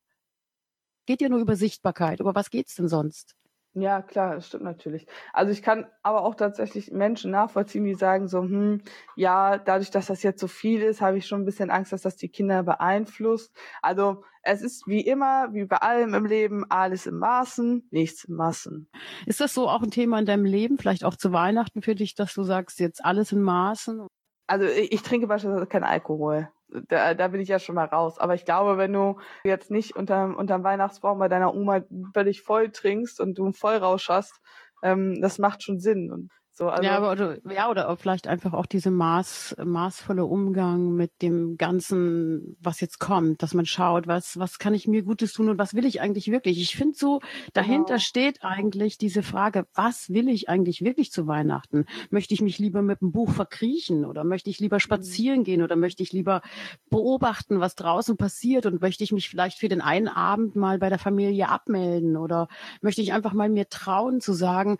geht 1.06 1.20
ja 1.20 1.28
nur 1.28 1.40
über 1.40 1.56
Sichtbarkeit. 1.56 2.20
Über 2.20 2.34
was 2.34 2.50
geht's 2.50 2.74
denn 2.74 2.88
sonst? 2.88 3.34
Ja, 3.74 4.02
klar, 4.02 4.34
das 4.34 4.48
stimmt 4.48 4.64
natürlich. 4.64 5.06
Also 5.32 5.50
ich 5.50 5.62
kann 5.62 5.86
aber 6.02 6.24
auch 6.24 6.34
tatsächlich 6.34 6.90
Menschen 6.90 7.30
nachvollziehen, 7.30 7.84
die 7.84 7.94
sagen 7.94 8.28
so, 8.28 8.42
hm, 8.42 8.82
ja, 9.16 9.56
dadurch, 9.56 9.90
dass 9.90 10.06
das 10.06 10.22
jetzt 10.22 10.40
so 10.40 10.46
viel 10.46 10.82
ist, 10.82 11.00
habe 11.00 11.16
ich 11.16 11.26
schon 11.26 11.40
ein 11.40 11.44
bisschen 11.46 11.70
Angst, 11.70 11.90
dass 11.90 12.02
das 12.02 12.16
die 12.16 12.28
Kinder 12.28 12.62
beeinflusst. 12.64 13.56
Also 13.80 14.24
es 14.42 14.60
ist 14.60 14.86
wie 14.86 15.00
immer, 15.00 15.54
wie 15.54 15.64
bei 15.64 15.78
allem 15.78 16.12
im 16.12 16.26
Leben, 16.26 16.70
alles 16.70 17.06
im 17.06 17.18
Maßen, 17.18 17.88
nichts 17.90 18.24
im 18.24 18.34
Massen. 18.36 18.90
Ist 19.24 19.40
das 19.40 19.54
so 19.54 19.70
auch 19.70 19.82
ein 19.82 19.90
Thema 19.90 20.18
in 20.18 20.26
deinem 20.26 20.44
Leben, 20.44 20.76
vielleicht 20.76 21.04
auch 21.04 21.16
zu 21.16 21.32
Weihnachten 21.32 21.80
für 21.80 21.94
dich, 21.94 22.14
dass 22.14 22.34
du 22.34 22.42
sagst, 22.42 22.78
jetzt 22.78 23.02
alles 23.02 23.32
in 23.32 23.40
Maßen? 23.40 24.06
Also 24.48 24.66
ich, 24.66 24.92
ich 24.92 25.02
trinke 25.02 25.28
beispielsweise 25.28 25.66
keinen 25.66 25.84
Alkohol 25.84 26.50
da, 26.88 27.14
da 27.14 27.28
bin 27.28 27.40
ich 27.40 27.48
ja 27.48 27.58
schon 27.58 27.74
mal 27.74 27.86
raus. 27.86 28.18
Aber 28.18 28.34
ich 28.34 28.44
glaube, 28.44 28.78
wenn 28.78 28.92
du 28.92 29.18
jetzt 29.44 29.70
nicht 29.70 29.96
unter, 29.96 30.36
unterm 30.36 30.64
Weihnachtsbaum 30.64 31.18
bei 31.18 31.28
deiner 31.28 31.54
Oma 31.54 31.82
völlig 32.12 32.42
voll 32.42 32.70
trinkst 32.70 33.20
und 33.20 33.38
du 33.38 33.44
einen 33.44 33.54
Vollrausch 33.54 34.08
hast, 34.08 34.40
ähm, 34.82 35.20
das 35.20 35.38
macht 35.38 35.62
schon 35.62 35.78
Sinn. 35.78 36.10
Und 36.12 36.30
so, 36.54 36.68
also 36.68 36.82
ja, 36.82 36.98
aber 36.98 37.12
oder, 37.12 37.38
ja, 37.50 37.70
oder 37.70 37.96
vielleicht 37.96 38.28
einfach 38.28 38.52
auch 38.52 38.66
diese 38.66 38.90
Maß, 38.90 39.56
maßvolle 39.64 40.26
Umgang 40.26 40.94
mit 40.94 41.10
dem 41.22 41.56
Ganzen, 41.56 42.58
was 42.60 42.80
jetzt 42.80 42.98
kommt, 42.98 43.42
dass 43.42 43.54
man 43.54 43.64
schaut, 43.64 44.06
was, 44.06 44.38
was 44.38 44.58
kann 44.58 44.74
ich 44.74 44.86
mir 44.86 45.02
Gutes 45.02 45.32
tun 45.32 45.48
und 45.48 45.56
was 45.56 45.72
will 45.72 45.86
ich 45.86 46.02
eigentlich 46.02 46.30
wirklich? 46.30 46.60
Ich 46.60 46.76
finde 46.76 46.94
so, 46.94 47.20
dahinter 47.54 47.94
genau. 47.94 48.00
steht 48.00 48.44
eigentlich 48.44 48.98
diese 48.98 49.22
Frage, 49.22 49.66
was 49.72 50.10
will 50.10 50.28
ich 50.28 50.50
eigentlich 50.50 50.84
wirklich 50.84 51.10
zu 51.10 51.26
Weihnachten? 51.26 51.86
Möchte 52.10 52.34
ich 52.34 52.42
mich 52.42 52.58
lieber 52.58 52.82
mit 52.82 53.00
dem 53.00 53.12
Buch 53.12 53.30
verkriechen 53.30 54.04
oder 54.04 54.22
möchte 54.22 54.50
ich 54.50 54.60
lieber 54.60 54.76
mhm. 54.76 54.80
spazieren 54.80 55.38
mhm. 55.40 55.44
gehen 55.44 55.62
oder 55.62 55.76
möchte 55.76 56.02
ich 56.02 56.12
lieber 56.12 56.42
beobachten, 56.90 57.60
was 57.60 57.76
draußen 57.76 58.18
passiert 58.18 58.66
und 58.66 58.82
möchte 58.82 59.04
ich 59.04 59.12
mich 59.12 59.30
vielleicht 59.30 59.58
für 59.58 59.70
den 59.70 59.80
einen 59.80 60.08
Abend 60.08 60.54
mal 60.54 60.78
bei 60.78 60.90
der 60.90 60.98
Familie 60.98 61.48
abmelden 61.48 62.18
oder 62.18 62.48
möchte 62.82 63.00
ich 63.00 63.14
einfach 63.14 63.32
mal 63.32 63.48
mir 63.48 63.70
trauen 63.70 64.20
zu 64.20 64.34
sagen, 64.34 64.76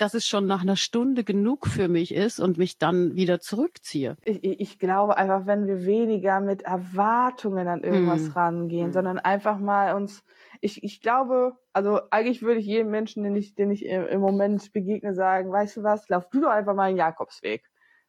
dass 0.00 0.14
es 0.14 0.26
schon 0.26 0.46
nach 0.46 0.62
einer 0.62 0.76
Stunde 0.76 1.24
genug 1.24 1.66
für 1.66 1.88
mich 1.88 2.14
ist 2.14 2.40
und 2.40 2.56
mich 2.56 2.78
dann 2.78 3.14
wieder 3.16 3.40
zurückziehe. 3.40 4.16
Ich, 4.24 4.42
ich 4.42 4.78
glaube 4.78 5.16
einfach, 5.18 5.46
wenn 5.46 5.66
wir 5.66 5.84
weniger 5.84 6.40
mit 6.40 6.62
Erwartungen 6.62 7.68
an 7.68 7.82
irgendwas 7.82 8.26
hm. 8.26 8.32
rangehen, 8.32 8.86
hm. 8.86 8.92
sondern 8.92 9.18
einfach 9.18 9.58
mal 9.58 9.94
uns, 9.94 10.24
ich, 10.60 10.82
ich 10.82 11.02
glaube, 11.02 11.52
also 11.72 12.00
eigentlich 12.10 12.42
würde 12.42 12.60
ich 12.60 12.66
jedem 12.66 12.90
Menschen, 12.90 13.24
den 13.24 13.36
ich, 13.36 13.54
den 13.54 13.70
ich 13.70 13.84
im 13.84 14.20
Moment 14.20 14.72
begegne, 14.72 15.14
sagen, 15.14 15.52
weißt 15.52 15.76
du 15.76 15.82
was, 15.82 16.08
lauf 16.08 16.28
du 16.30 16.40
doch 16.40 16.50
einfach 16.50 16.74
mal 16.74 16.84
einen 16.84 16.96
Jakobsweg. 16.96 17.62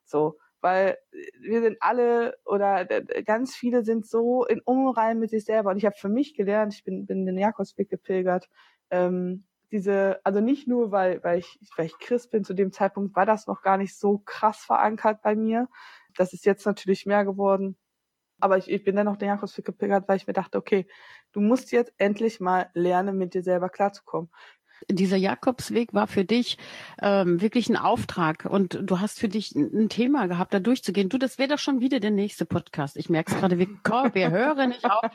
So, 0.05 0.37
weil 0.61 0.97
wir 1.41 1.61
sind 1.61 1.77
alle 1.81 2.37
oder 2.45 2.85
ganz 2.85 3.55
viele 3.55 3.83
sind 3.83 4.05
so 4.05 4.45
in 4.45 4.61
Unrein 4.61 5.19
mit 5.19 5.31
sich 5.31 5.43
selber. 5.43 5.71
Und 5.71 5.77
ich 5.77 5.85
habe 5.85 5.95
für 5.97 6.09
mich 6.09 6.35
gelernt, 6.35 6.73
ich 6.73 6.83
bin, 6.83 7.05
bin 7.05 7.25
den 7.25 7.37
Jakobsweg 7.37 7.89
gepilgert, 7.89 8.47
ähm, 8.91 9.45
diese, 9.71 10.19
also 10.23 10.41
nicht 10.41 10.67
nur, 10.67 10.91
weil, 10.91 11.23
weil 11.23 11.39
ich, 11.39 11.59
weil 11.77 11.85
ich 11.85 11.97
Christ 11.97 12.31
bin, 12.31 12.43
zu 12.43 12.53
dem 12.53 12.71
Zeitpunkt 12.71 13.15
war 13.15 13.25
das 13.25 13.47
noch 13.47 13.61
gar 13.61 13.77
nicht 13.77 13.97
so 13.97 14.17
krass 14.19 14.59
verankert 14.59 15.21
bei 15.21 15.35
mir. 15.35 15.69
Das 16.15 16.33
ist 16.33 16.45
jetzt 16.45 16.65
natürlich 16.65 17.05
mehr 17.05 17.23
geworden. 17.23 17.77
Aber 18.39 18.57
ich, 18.57 18.69
ich 18.69 18.83
bin 18.83 18.95
dann 18.95 19.05
noch 19.05 19.17
den 19.17 19.29
Jakobsweg 19.29 19.65
gepilgert, 19.65 20.07
weil 20.07 20.17
ich 20.17 20.27
mir 20.27 20.33
dachte, 20.33 20.57
okay, 20.57 20.87
du 21.31 21.39
musst 21.39 21.71
jetzt 21.71 21.93
endlich 21.97 22.39
mal 22.39 22.69
lernen, 22.73 23.17
mit 23.17 23.33
dir 23.33 23.43
selber 23.43 23.69
klarzukommen. 23.69 24.29
Dieser 24.89 25.17
Jakobsweg 25.17 25.93
war 25.93 26.07
für 26.07 26.25
dich 26.25 26.57
ähm, 26.99 27.39
wirklich 27.39 27.69
ein 27.69 27.77
Auftrag 27.77 28.45
und 28.45 28.79
du 28.81 28.99
hast 28.99 29.19
für 29.19 29.29
dich 29.29 29.55
ein, 29.55 29.89
Thema 29.89 30.27
gehabt, 30.27 30.55
da 30.55 30.59
durchzugehen. 30.59 31.07
Du, 31.07 31.19
das 31.19 31.37
wäre 31.37 31.49
doch 31.49 31.59
schon 31.59 31.81
wieder 31.81 31.99
der 31.99 32.09
nächste 32.09 32.47
Podcast. 32.47 32.97
Ich 32.97 33.07
merke 33.07 33.31
es 33.31 33.37
gerade, 33.39 33.59
wir, 33.59 33.67
wir 33.67 34.31
hören 34.31 34.69
nicht 34.69 34.83
auf. 34.85 35.11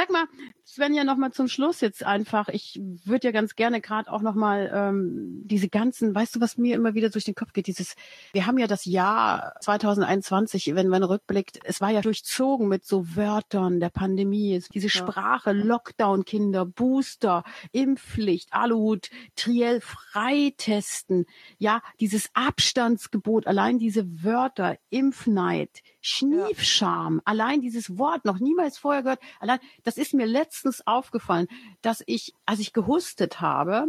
Sag 0.00 0.08
mal, 0.08 0.24
Svenja, 0.64 1.04
noch 1.04 1.18
mal 1.18 1.30
zum 1.30 1.46
Schluss 1.46 1.82
jetzt 1.82 2.06
einfach. 2.06 2.48
Ich 2.48 2.80
würde 3.04 3.28
ja 3.28 3.32
ganz 3.32 3.54
gerne 3.54 3.82
gerade 3.82 4.10
auch 4.10 4.22
noch 4.22 4.34
mal 4.34 4.70
ähm, 4.72 5.42
diese 5.44 5.68
ganzen, 5.68 6.14
weißt 6.14 6.36
du, 6.36 6.40
was 6.40 6.56
mir 6.56 6.74
immer 6.74 6.94
wieder 6.94 7.10
durch 7.10 7.24
den 7.24 7.34
Kopf 7.34 7.52
geht? 7.52 7.66
Dieses, 7.66 7.96
wir 8.32 8.46
haben 8.46 8.56
ja 8.56 8.66
das 8.66 8.86
Jahr 8.86 9.56
2021, 9.60 10.74
wenn 10.74 10.88
man 10.88 11.02
rückblickt, 11.02 11.58
es 11.64 11.82
war 11.82 11.90
ja 11.90 12.00
durchzogen 12.00 12.66
mit 12.66 12.86
so 12.86 13.14
Wörtern 13.14 13.78
der 13.78 13.90
Pandemie, 13.90 14.62
diese. 14.72 14.88
Sprache, 14.88 15.52
Lockdown-Kinder, 15.52 16.64
Booster, 16.64 17.44
Impfpflicht, 17.72 18.54
Aluhut, 18.54 19.10
Triell 19.36 19.82
freitesten, 19.82 21.26
ja, 21.58 21.82
dieses 22.00 22.30
Abstandsgebot, 22.32 23.46
allein 23.46 23.78
diese 23.78 24.24
Wörter, 24.24 24.78
Impfneid, 24.88 25.82
Schniefscham, 26.00 27.16
ja. 27.16 27.22
allein 27.24 27.60
dieses 27.60 27.98
Wort 27.98 28.24
noch 28.24 28.38
niemals 28.38 28.78
vorher 28.78 29.02
gehört, 29.02 29.20
allein, 29.38 29.58
das 29.82 29.96
ist 29.96 30.14
mir 30.14 30.26
letztens 30.26 30.86
aufgefallen, 30.86 31.46
dass 31.82 32.02
ich, 32.06 32.32
als 32.46 32.60
ich 32.60 32.72
gehustet 32.72 33.40
habe, 33.40 33.86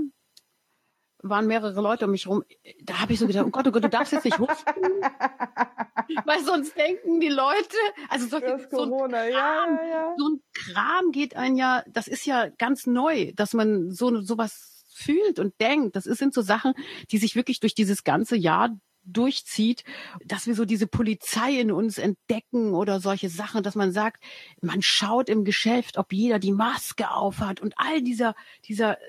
waren 1.24 1.48
mehrere 1.48 1.80
Leute 1.82 2.06
um 2.06 2.12
mich 2.12 2.28
rum. 2.28 2.44
Da 2.84 3.00
habe 3.00 3.14
ich 3.14 3.20
so 3.20 3.28
gedacht, 3.28 3.46
oh 3.46 3.52
Gott, 3.52 3.68
oh 3.68 3.72
Gott, 3.72 3.84
du 3.84 3.90
darfst 3.90 4.12
jetzt 4.12 4.26
nicht 4.26 4.40
husten. 4.40 4.82
Weil 6.26 6.44
sonst 6.44 6.76
denken 6.76 7.20
die 7.20 7.30
Leute, 7.30 7.78
also 8.10 8.28
solche, 8.28 8.68
so, 8.70 8.84
ein 8.84 8.90
Kram, 8.90 9.12
ja, 9.12 9.30
ja, 9.30 9.88
ja. 9.88 10.16
so 10.18 10.30
ein 10.30 10.42
Kram 10.54 11.12
geht 11.12 11.36
ein 11.36 11.56
ja, 11.56 11.84
das 11.88 12.08
ist 12.08 12.26
ja 12.26 12.50
ganz 12.50 12.88
neu, 12.88 13.32
dass 13.36 13.54
man 13.54 13.92
so 13.92 14.22
sowas 14.22 14.84
fühlt 14.94 15.40
und 15.40 15.60
denkt. 15.62 15.96
Das 15.96 16.04
sind 16.06 16.34
so 16.34 16.42
Sachen, 16.42 16.74
die 17.12 17.18
sich 17.18 17.36
wirklich 17.36 17.60
durch 17.60 17.76
dieses 17.76 18.04
ganze 18.04 18.36
Jahr 18.36 18.78
durchzieht, 19.04 19.84
dass 20.26 20.48
wir 20.48 20.56
so 20.56 20.66
diese 20.66 20.88
Polizei 20.88 21.60
in 21.60 21.72
uns 21.72 21.98
entdecken 21.98 22.74
oder 22.74 23.00
solche 23.00 23.30
Sachen, 23.30 23.64
dass 23.64 23.76
man 23.76 23.92
sagt, 23.92 24.24
man 24.62 24.82
schaut 24.82 25.30
im 25.30 25.44
Geschäft, 25.44 25.98
ob 25.98 26.14
jeder 26.14 26.40
die 26.40 26.52
Maske 26.52 27.12
aufhat 27.12 27.62
und 27.62 27.74
all 27.78 28.02
dieser, 28.02 28.36
dieser 28.66 29.00
äh, 29.00 29.04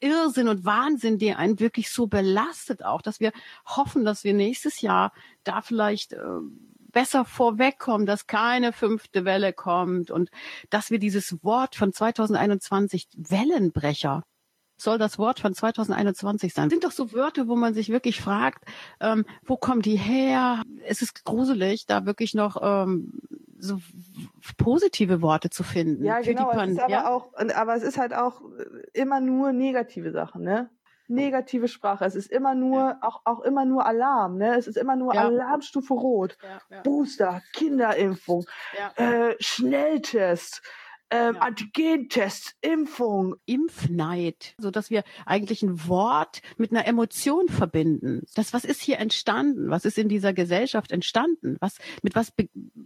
Irrsinn 0.00 0.48
und 0.48 0.64
Wahnsinn, 0.64 1.18
der 1.18 1.38
einen 1.38 1.58
wirklich 1.58 1.90
so 1.90 2.06
belastet 2.06 2.84
auch, 2.84 3.02
dass 3.02 3.20
wir 3.20 3.32
hoffen, 3.66 4.04
dass 4.04 4.22
wir 4.22 4.32
nächstes 4.32 4.80
Jahr 4.80 5.12
da 5.42 5.60
vielleicht 5.60 6.12
äh, 6.12 6.18
besser 6.92 7.24
vorwegkommen, 7.24 8.06
dass 8.06 8.26
keine 8.26 8.72
fünfte 8.72 9.24
Welle 9.24 9.52
kommt 9.52 10.10
und 10.10 10.30
dass 10.70 10.90
wir 10.90 10.98
dieses 10.98 11.42
Wort 11.42 11.74
von 11.74 11.92
2021 11.92 13.08
Wellenbrecher 13.16 14.24
soll 14.78 14.98
das 14.98 15.18
Wort 15.18 15.40
von 15.40 15.54
2021 15.54 16.54
sein. 16.54 16.68
Das 16.68 16.72
sind 16.72 16.84
doch 16.84 16.92
so 16.92 17.12
Wörter, 17.12 17.48
wo 17.48 17.56
man 17.56 17.74
sich 17.74 17.90
wirklich 17.90 18.20
fragt, 18.20 18.64
ähm, 19.00 19.24
wo 19.44 19.56
kommen 19.56 19.82
die 19.82 19.96
her? 19.96 20.62
Es 20.86 21.02
ist 21.02 21.24
gruselig, 21.24 21.86
da 21.86 22.06
wirklich 22.06 22.34
noch 22.34 22.56
ähm, 22.62 23.12
so 23.58 23.78
positive 24.56 25.20
Worte 25.20 25.50
zu 25.50 25.64
finden. 25.64 26.04
Ja, 26.04 26.20
genau. 26.20 26.50
es 26.52 26.70
ist 26.70 26.80
aber, 26.80 26.90
ja? 26.90 27.10
auch, 27.10 27.32
aber 27.34 27.74
es 27.74 27.82
ist 27.82 27.98
halt 27.98 28.14
auch 28.14 28.40
immer 28.92 29.20
nur 29.20 29.52
negative 29.52 30.12
Sachen, 30.12 30.42
ne? 30.42 30.70
negative 31.08 31.68
Sprache. 31.68 32.04
Es 32.04 32.14
ist 32.14 32.30
immer 32.30 32.54
nur, 32.54 32.80
ja. 32.80 32.98
auch, 33.00 33.22
auch 33.24 33.40
immer 33.40 33.64
nur 33.64 33.86
Alarm, 33.86 34.36
ne? 34.36 34.56
Es 34.56 34.68
ist 34.68 34.76
immer 34.76 34.94
nur 34.94 35.14
ja. 35.14 35.22
Alarmstufe 35.22 35.94
Rot. 35.94 36.36
Ja, 36.70 36.82
Booster, 36.82 37.42
Kinderimpfung, 37.54 38.44
äh, 38.96 39.34
Schnelltest, 39.40 40.62
ähm, 41.10 41.34
ja. 41.36 41.40
Antigentests, 41.40 42.54
Impfung. 42.60 43.36
Impfneid, 43.46 44.54
so 44.58 44.70
dass 44.70 44.90
wir 44.90 45.04
eigentlich 45.26 45.62
ein 45.62 45.86
Wort 45.88 46.42
mit 46.56 46.70
einer 46.70 46.86
Emotion 46.86 47.48
verbinden. 47.48 48.24
Das, 48.34 48.52
was 48.52 48.64
ist 48.64 48.80
hier 48.80 48.98
entstanden? 48.98 49.70
Was 49.70 49.84
ist 49.84 49.98
in 49.98 50.08
dieser 50.08 50.32
Gesellschaft 50.32 50.92
entstanden? 50.92 51.56
Was, 51.60 51.78
mit 52.02 52.14
was 52.14 52.32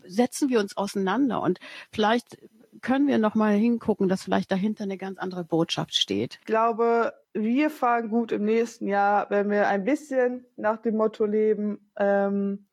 setzen 0.05 0.49
wir 0.49 0.61
uns 0.61 0.77
auseinander? 0.77 1.43
Und 1.43 1.59
vielleicht 1.91 2.39
können 2.81 3.07
wir 3.07 3.19
noch 3.19 3.35
mal 3.35 3.55
hingucken, 3.55 4.09
dass 4.09 4.25
vielleicht 4.25 4.51
dahinter 4.51 4.85
eine 4.85 4.99
ganz 4.99 5.19
andere 5.19 5.45
Botschaft 5.45 5.95
steht? 5.95 6.39
Ich 6.41 6.47
glaube, 6.47 7.15
wir 7.33 7.71
fahren 7.71 8.09
gut 8.09 8.33
im 8.33 8.45
nächsten 8.45 8.89
Jahr, 8.89 9.31
wenn 9.31 9.51
wir 9.51 9.69
ein 9.69 9.85
bisschen 9.85 10.45
nach 10.57 10.79
dem 10.83 10.97
Motto 10.97 11.25
leben, 11.25 11.91
ähm, 11.97 12.67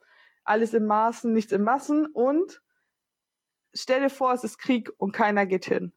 alles 0.43 0.73
im 0.73 0.85
Maßen, 0.85 1.31
nichts 1.31 1.51
im 1.51 1.63
Massen 1.63 2.07
und 2.07 2.61
stell 3.73 4.01
dir 4.01 4.09
vor, 4.09 4.33
es 4.33 4.43
ist 4.43 4.57
Krieg 4.57 4.91
und 4.97 5.11
keiner 5.11 5.45
geht 5.45 5.65
hin. 5.65 5.93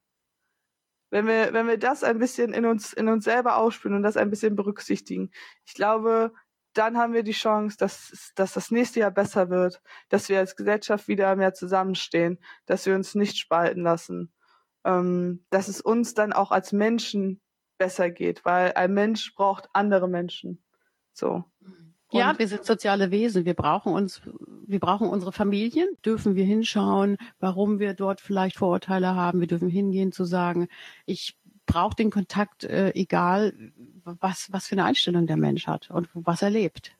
Wenn 1.10 1.26
wir, 1.26 1.52
wenn 1.52 1.66
wir 1.66 1.78
das 1.78 2.04
ein 2.04 2.18
bisschen 2.18 2.54
in 2.54 2.64
uns, 2.64 2.92
in 2.92 3.08
uns 3.08 3.24
selber 3.24 3.56
ausspüren 3.56 3.96
und 3.96 4.02
das 4.02 4.16
ein 4.16 4.30
bisschen 4.30 4.56
berücksichtigen, 4.56 5.30
ich 5.66 5.74
glaube, 5.74 6.32
dann 6.72 6.96
haben 6.96 7.12
wir 7.12 7.22
die 7.22 7.32
Chance, 7.32 7.76
dass, 7.76 8.32
dass 8.34 8.54
das 8.54 8.70
nächste 8.70 9.00
Jahr 9.00 9.10
besser 9.10 9.50
wird, 9.50 9.82
dass 10.08 10.28
wir 10.28 10.38
als 10.38 10.56
Gesellschaft 10.56 11.08
wieder 11.08 11.36
mehr 11.36 11.52
zusammenstehen, 11.52 12.38
dass 12.64 12.86
wir 12.86 12.94
uns 12.94 13.14
nicht 13.14 13.36
spalten 13.36 13.82
lassen, 13.82 14.32
ähm, 14.84 15.44
dass 15.50 15.68
es 15.68 15.80
uns 15.80 16.14
dann 16.14 16.32
auch 16.32 16.50
als 16.50 16.72
Menschen 16.72 17.42
besser 17.78 18.10
geht, 18.10 18.44
weil 18.44 18.72
ein 18.72 18.94
Mensch 18.94 19.34
braucht 19.34 19.68
andere 19.74 20.08
Menschen. 20.08 20.64
So. 21.12 21.44
Und 22.12 22.18
ja, 22.18 22.38
wir 22.38 22.46
sind 22.46 22.64
soziale 22.64 23.10
Wesen. 23.10 23.44
Wir 23.44 23.54
brauchen 23.54 23.92
uns, 23.92 24.20
wir 24.66 24.80
brauchen 24.80 25.08
unsere 25.08 25.32
Familien. 25.32 25.88
Dürfen 26.04 26.34
wir 26.34 26.44
hinschauen, 26.44 27.16
warum 27.40 27.78
wir 27.78 27.94
dort 27.94 28.20
vielleicht 28.20 28.56
Vorurteile 28.56 29.14
haben. 29.14 29.40
Wir 29.40 29.46
dürfen 29.46 29.68
hingehen 29.68 30.12
zu 30.12 30.24
sagen, 30.24 30.68
ich 31.06 31.38
brauche 31.64 31.96
den 31.96 32.10
Kontakt, 32.10 32.64
äh, 32.64 32.90
egal 32.94 33.54
was, 34.04 34.52
was 34.52 34.66
für 34.66 34.74
eine 34.74 34.84
Einstellung 34.84 35.26
der 35.26 35.38
Mensch 35.38 35.66
hat 35.66 35.90
und 35.90 36.08
was 36.12 36.42
er 36.42 36.50
lebt. 36.50 36.92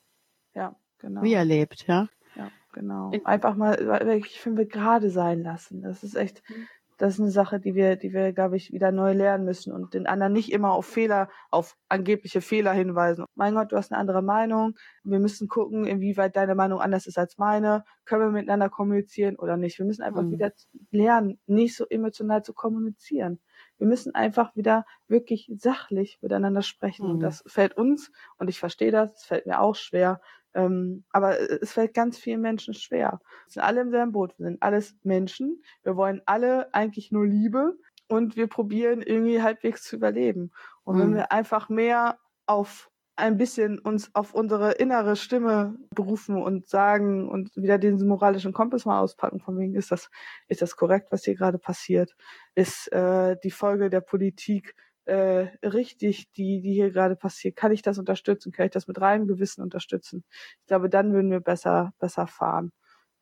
Ja, 0.54 0.76
genau. 0.98 1.22
Wie 1.22 1.34
er 1.34 1.44
lebt, 1.44 1.86
ja. 1.86 2.08
Ja, 2.36 2.50
genau. 2.72 3.12
Einfach 3.24 3.54
mal, 3.54 4.20
ich 4.24 4.40
finde, 4.40 4.66
gerade 4.66 5.10
sein 5.10 5.42
lassen. 5.42 5.82
Das 5.82 6.02
ist 6.02 6.14
echt, 6.14 6.42
mhm 6.48 6.68
das 7.02 7.14
ist 7.14 7.20
eine 7.20 7.32
Sache, 7.32 7.58
die 7.58 7.74
wir, 7.74 7.96
die 7.96 8.12
wir, 8.12 8.32
glaube 8.32 8.56
ich, 8.56 8.72
wieder 8.72 8.92
neu 8.92 9.12
lernen 9.12 9.44
müssen 9.44 9.72
und 9.72 9.92
den 9.92 10.06
anderen 10.06 10.32
nicht 10.32 10.52
immer 10.52 10.70
auf 10.70 10.86
Fehler, 10.86 11.28
auf 11.50 11.76
angebliche 11.88 12.40
Fehler 12.40 12.72
hinweisen. 12.72 13.24
Mein 13.34 13.56
Gott, 13.56 13.72
du 13.72 13.76
hast 13.76 13.90
eine 13.90 13.98
andere 13.98 14.22
Meinung. 14.22 14.76
Wir 15.02 15.18
müssen 15.18 15.48
gucken, 15.48 15.84
inwieweit 15.84 16.36
deine 16.36 16.54
Meinung 16.54 16.80
anders 16.80 17.08
ist 17.08 17.18
als 17.18 17.38
meine. 17.38 17.82
Können 18.04 18.22
wir 18.22 18.30
miteinander 18.30 18.68
kommunizieren 18.68 19.34
oder 19.34 19.56
nicht? 19.56 19.80
Wir 19.80 19.84
müssen 19.84 20.02
einfach 20.02 20.22
mhm. 20.22 20.30
wieder 20.30 20.52
lernen, 20.92 21.40
nicht 21.46 21.74
so 21.74 21.86
emotional 21.88 22.44
zu 22.44 22.52
kommunizieren. 22.54 23.40
Wir 23.78 23.88
müssen 23.88 24.14
einfach 24.14 24.54
wieder 24.54 24.84
wirklich 25.08 25.50
sachlich 25.56 26.20
miteinander 26.22 26.62
sprechen. 26.62 27.06
Mhm. 27.06 27.14
Und 27.14 27.20
das 27.20 27.42
fällt 27.48 27.76
uns, 27.76 28.12
und 28.38 28.48
ich 28.48 28.60
verstehe 28.60 28.92
das, 28.92 29.12
es 29.16 29.24
fällt 29.24 29.46
mir 29.46 29.58
auch 29.58 29.74
schwer, 29.74 30.20
ähm, 30.54 31.04
aber 31.10 31.38
es 31.62 31.72
fällt 31.72 31.94
ganz 31.94 32.18
vielen 32.18 32.40
Menschen 32.40 32.74
schwer. 32.74 33.20
Wir 33.46 33.52
sind 33.52 33.62
alle 33.62 33.80
im 33.80 33.90
selben 33.90 34.12
Boot. 34.12 34.38
Wir 34.38 34.46
sind 34.46 34.62
alles 34.62 34.96
Menschen. 35.02 35.62
Wir 35.82 35.96
wollen 35.96 36.20
alle 36.26 36.72
eigentlich 36.74 37.10
nur 37.12 37.26
Liebe 37.26 37.76
und 38.08 38.36
wir 38.36 38.46
probieren 38.46 39.02
irgendwie 39.02 39.42
halbwegs 39.42 39.84
zu 39.84 39.96
überleben. 39.96 40.50
Und 40.84 40.96
mhm. 40.96 41.00
wenn 41.00 41.14
wir 41.14 41.32
einfach 41.32 41.68
mehr 41.68 42.18
auf 42.46 42.90
ein 43.16 43.36
bisschen 43.36 43.78
uns 43.78 44.14
auf 44.14 44.34
unsere 44.34 44.72
innere 44.72 45.16
Stimme 45.16 45.76
berufen 45.94 46.42
und 46.42 46.68
sagen 46.68 47.28
und 47.28 47.54
wieder 47.56 47.78
diesen 47.78 48.08
moralischen 48.08 48.52
Kompass 48.52 48.86
mal 48.86 49.00
auspacken, 49.00 49.38
von 49.40 49.58
wegen 49.58 49.74
ist 49.74 49.90
das, 49.92 50.10
ist 50.48 50.62
das 50.62 50.76
korrekt, 50.76 51.12
was 51.12 51.24
hier 51.24 51.34
gerade 51.34 51.58
passiert? 51.58 52.16
Ist 52.54 52.90
äh, 52.90 53.36
die 53.44 53.50
Folge 53.50 53.90
der 53.90 54.00
Politik 54.00 54.74
äh, 55.04 55.48
richtig, 55.66 56.30
die, 56.32 56.60
die 56.60 56.74
hier 56.74 56.90
gerade 56.90 57.16
passiert? 57.16 57.56
Kann 57.56 57.72
ich 57.72 57.82
das 57.82 57.98
unterstützen? 57.98 58.52
Kann 58.52 58.66
ich 58.66 58.72
das 58.72 58.86
mit 58.86 59.00
reinem 59.00 59.26
Gewissen 59.26 59.62
unterstützen? 59.62 60.24
Ich 60.60 60.66
glaube, 60.66 60.88
dann 60.88 61.12
würden 61.12 61.30
wir 61.30 61.40
besser, 61.40 61.92
besser 61.98 62.26
fahren. 62.26 62.72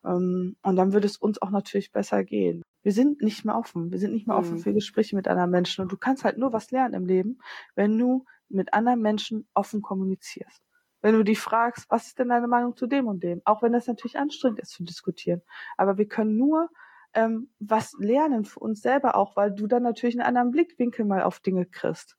Ähm, 0.04 0.56
und 0.62 0.76
dann 0.76 0.92
würde 0.92 1.06
es 1.06 1.16
uns 1.16 1.40
auch 1.40 1.50
natürlich 1.50 1.92
besser 1.92 2.24
gehen. 2.24 2.62
Wir 2.82 2.92
sind 2.92 3.20
nicht 3.22 3.44
mehr 3.44 3.56
offen. 3.56 3.90
Wir 3.90 3.98
sind 3.98 4.12
nicht 4.12 4.26
mehr 4.26 4.36
offen 4.36 4.54
mhm. 4.54 4.60
für 4.60 4.72
Gespräche 4.72 5.16
mit 5.16 5.28
anderen 5.28 5.50
Menschen. 5.50 5.82
Und 5.82 5.92
du 5.92 5.96
kannst 5.96 6.24
halt 6.24 6.38
nur 6.38 6.52
was 6.52 6.70
lernen 6.70 6.94
im 6.94 7.06
Leben, 7.06 7.38
wenn 7.74 7.98
du 7.98 8.24
mit 8.48 8.72
anderen 8.74 9.00
Menschen 9.00 9.48
offen 9.54 9.82
kommunizierst. 9.82 10.62
Wenn 11.02 11.14
du 11.14 11.22
die 11.22 11.36
fragst, 11.36 11.86
was 11.88 12.08
ist 12.08 12.18
denn 12.18 12.28
deine 12.28 12.48
Meinung 12.48 12.76
zu 12.76 12.86
dem 12.86 13.06
und 13.06 13.22
dem? 13.22 13.40
Auch 13.44 13.62
wenn 13.62 13.72
das 13.72 13.86
natürlich 13.86 14.18
anstrengend 14.18 14.60
ist 14.60 14.72
zu 14.72 14.84
diskutieren. 14.84 15.42
Aber 15.76 15.96
wir 15.96 16.06
können 16.06 16.36
nur 16.36 16.68
ähm, 17.14 17.50
was 17.58 17.92
lernen 17.98 18.44
für 18.44 18.60
uns 18.60 18.82
selber 18.82 19.16
auch, 19.16 19.36
weil 19.36 19.52
du 19.52 19.66
dann 19.66 19.82
natürlich 19.82 20.14
einen 20.16 20.26
anderen 20.26 20.50
Blickwinkel 20.50 21.04
mal 21.04 21.22
auf 21.22 21.40
Dinge 21.40 21.66
kriegst. 21.66 22.16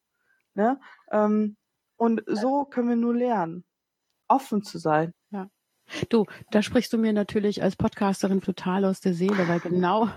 Ne? 0.53 0.79
Ähm, 1.11 1.57
und 1.97 2.23
so 2.27 2.65
können 2.65 2.89
wir 2.89 2.95
nur 2.95 3.15
lernen, 3.15 3.63
offen 4.27 4.63
zu 4.63 4.79
sein. 4.79 5.13
Ja. 5.29 5.49
Du, 6.09 6.25
da 6.51 6.61
sprichst 6.61 6.91
du 6.93 6.97
mir 6.97 7.13
natürlich 7.13 7.61
als 7.61 7.75
Podcasterin 7.75 8.41
total 8.41 8.85
aus 8.85 9.01
der 9.01 9.13
Seele, 9.13 9.47
weil 9.47 9.59
genau 9.59 10.09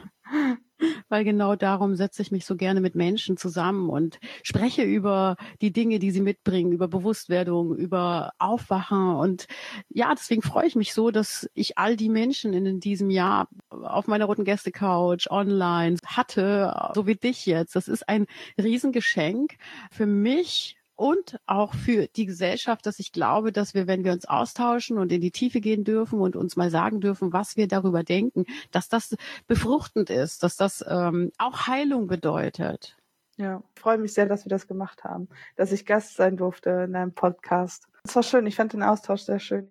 weil 1.09 1.25
genau 1.25 1.57
darum 1.57 1.97
setze 1.97 2.23
ich 2.23 2.31
mich 2.31 2.47
so 2.47 2.57
gerne 2.57 2.81
mit 2.81 2.94
Menschen 2.94 3.37
zusammen 3.37 3.88
und 3.88 4.18
spreche 4.42 4.83
über 4.83 5.37
die 5.61 5.73
Dinge, 5.73 5.99
die 5.99 6.11
sie 6.11 6.20
mitbringen, 6.20 6.73
über 6.73 6.88
Bewusstwerdung, 6.88 7.77
über 7.77 8.33
Aufwachen. 8.38 9.16
Und 9.16 9.47
ja, 9.88 10.14
deswegen 10.14 10.42
freue 10.42 10.66
ich 10.66 10.77
mich 10.77 10.94
so, 10.94 11.11
dass 11.11 11.49
ich 11.55 11.79
all 11.79 11.97
die 11.97 12.09
Menschen 12.09 12.53
in 12.53 12.81
diesem 12.81 13.11
Jahr 13.11 13.49
auf 13.70 14.07
meiner 14.07 14.27
roten 14.27 14.44
Gäste-Couch 14.44 15.29
online 15.31 15.97
hatte, 16.07 16.92
so 16.94 17.07
wie 17.07 17.16
dich 17.16 17.47
jetzt. 17.47 17.77
Das 17.77 17.88
ist 17.88 18.09
ein 18.09 18.27
Riesengeschenk 18.59 19.57
für 19.90 20.07
mich 20.07 20.77
und 20.96 21.38
auch 21.46 21.74
für 21.74 22.07
die 22.07 22.26
Gesellschaft, 22.26 22.87
dass 22.87 22.98
ich 22.98 23.12
glaube, 23.12 23.52
dass 23.52 23.74
wir, 23.74 23.87
wenn 23.87 24.04
wir 24.04 24.12
uns 24.12 24.26
austauschen 24.26 24.98
und 24.98 25.11
in 25.12 25.20
die 25.20 25.30
Tiefe 25.30 25.61
gehen 25.61 25.85
dürfen 25.85 26.20
und 26.20 26.37
uns 26.37 26.57
mal 26.57 26.70
sagen 26.70 27.00
dürfen, 27.00 27.33
was 27.33 27.57
wir 27.57 27.68
darüber 27.68 28.04
denken, 28.04 28.44
dass 28.70 28.88
das 28.88 29.16
befruchtend 29.46 30.11
ist, 30.11 30.42
dass 30.42 30.57
das 30.57 30.85
ähm, 30.87 31.33
auch 31.38 31.66
Heilung 31.66 32.07
bedeutet. 32.07 32.96
Ja, 33.37 33.62
ich 33.74 33.80
freue 33.80 33.98
mich 33.98 34.14
sehr, 34.14 34.26
dass 34.26 34.44
wir 34.44 34.50
das 34.50 34.68
gemacht 34.68 35.02
haben, 35.02 35.28
dass 35.57 35.72
ich 35.72 35.87
Gast 35.87 36.14
sein 36.14 36.37
durfte 36.37 36.70
in 36.70 36.94
einem 36.94 37.12
Podcast. 37.12 37.88
Es 38.04 38.14
war 38.14 38.22
schön, 38.22 38.46
ich 38.46 38.54
fand 38.54 38.72
den 38.72 38.83
Austausch 38.85 39.22
sehr 39.22 39.40
schön. 39.40 39.70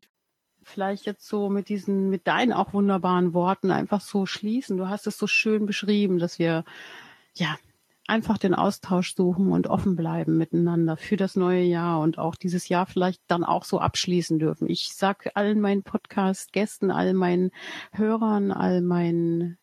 Vielleicht 0.64 1.06
jetzt 1.06 1.28
so 1.28 1.50
mit 1.50 1.70
diesen, 1.70 2.10
mit 2.10 2.28
deinen 2.28 2.54
auch 2.54 2.74
wunderbaren 2.74 3.34
Worten 3.34 3.72
einfach 3.72 4.02
so 4.02 4.26
schließen. 4.26 4.78
Du 4.78 4.90
hast 4.90 5.08
es 5.08 5.18
so 5.18 5.28
schön 5.28 5.66
beschrieben, 5.66 6.20
dass 6.20 6.40
wir 6.40 6.64
ja 7.36 7.58
einfach 8.08 8.38
den 8.38 8.54
Austausch 8.54 9.16
suchen 9.16 9.52
und 9.52 9.68
offen 9.68 9.96
bleiben 9.96 10.38
miteinander 10.38 10.98
für 10.98 11.16
das 11.16 11.36
neue 11.36 11.64
Jahr 11.64 12.02
und 12.02 12.18
auch 12.18 12.36
dieses 12.36 12.68
Jahr 12.68 12.86
vielleicht 12.86 13.22
dann 13.28 13.44
auch 13.44 13.64
so 13.64 13.80
abschließen 13.80 14.40
dürfen. 14.40 14.70
Ich 14.70 14.94
sag 14.94 15.32
allen 15.36 15.62
meinen 15.62 15.84
Podcast-Gästen, 15.84 16.92
all 16.92 17.14
meinen 17.14 17.52
Hörern, 17.92 18.52
all 18.52 18.82
meinen 18.82 19.58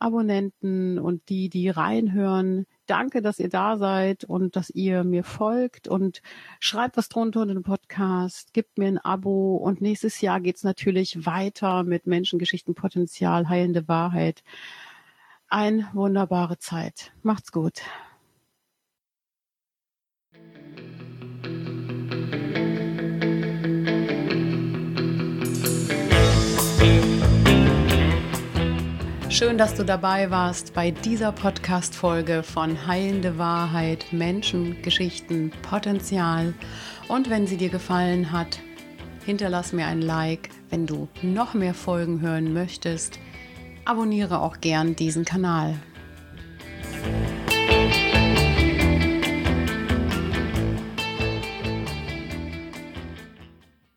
Abonnenten 0.00 0.98
und 0.98 1.28
die, 1.28 1.50
die 1.50 1.68
reinhören, 1.68 2.66
danke, 2.86 3.20
dass 3.20 3.38
ihr 3.38 3.50
da 3.50 3.76
seid 3.76 4.24
und 4.24 4.56
dass 4.56 4.70
ihr 4.70 5.04
mir 5.04 5.24
folgt 5.24 5.88
und 5.88 6.22
schreibt 6.58 6.96
was 6.96 7.10
drunter 7.10 7.42
unter 7.42 7.54
den 7.54 7.62
Podcast, 7.62 8.54
gebt 8.54 8.78
mir 8.78 8.88
ein 8.88 8.98
Abo 8.98 9.56
und 9.56 9.82
nächstes 9.82 10.20
Jahr 10.22 10.40
geht's 10.40 10.64
natürlich 10.64 11.26
weiter 11.26 11.84
mit 11.84 12.06
Menschengeschichtenpotenzial, 12.06 13.48
heilende 13.48 13.88
Wahrheit 13.88 14.42
eine 15.50 15.88
wunderbare 15.92 16.58
Zeit. 16.58 17.12
Macht's 17.22 17.52
gut. 17.52 17.82
Schön, 29.28 29.56
dass 29.56 29.74
du 29.74 29.84
dabei 29.84 30.30
warst 30.30 30.74
bei 30.74 30.90
dieser 30.90 31.32
Podcast-Folge 31.32 32.42
von 32.42 32.86
Heilende 32.86 33.38
Wahrheit, 33.38 34.12
Menschen, 34.12 34.82
Geschichten, 34.82 35.50
Potenzial. 35.62 36.52
Und 37.08 37.30
wenn 37.30 37.46
sie 37.46 37.56
dir 37.56 37.70
gefallen 37.70 38.32
hat, 38.32 38.60
hinterlass 39.24 39.72
mir 39.72 39.86
ein 39.86 40.02
Like. 40.02 40.50
Wenn 40.68 40.86
du 40.86 41.08
noch 41.22 41.54
mehr 41.54 41.74
Folgen 41.74 42.20
hören 42.20 42.52
möchtest, 42.52 43.18
abonniere 43.84 44.40
auch 44.40 44.60
gern 44.60 44.96
diesen 44.96 45.24
Kanal. 45.24 45.78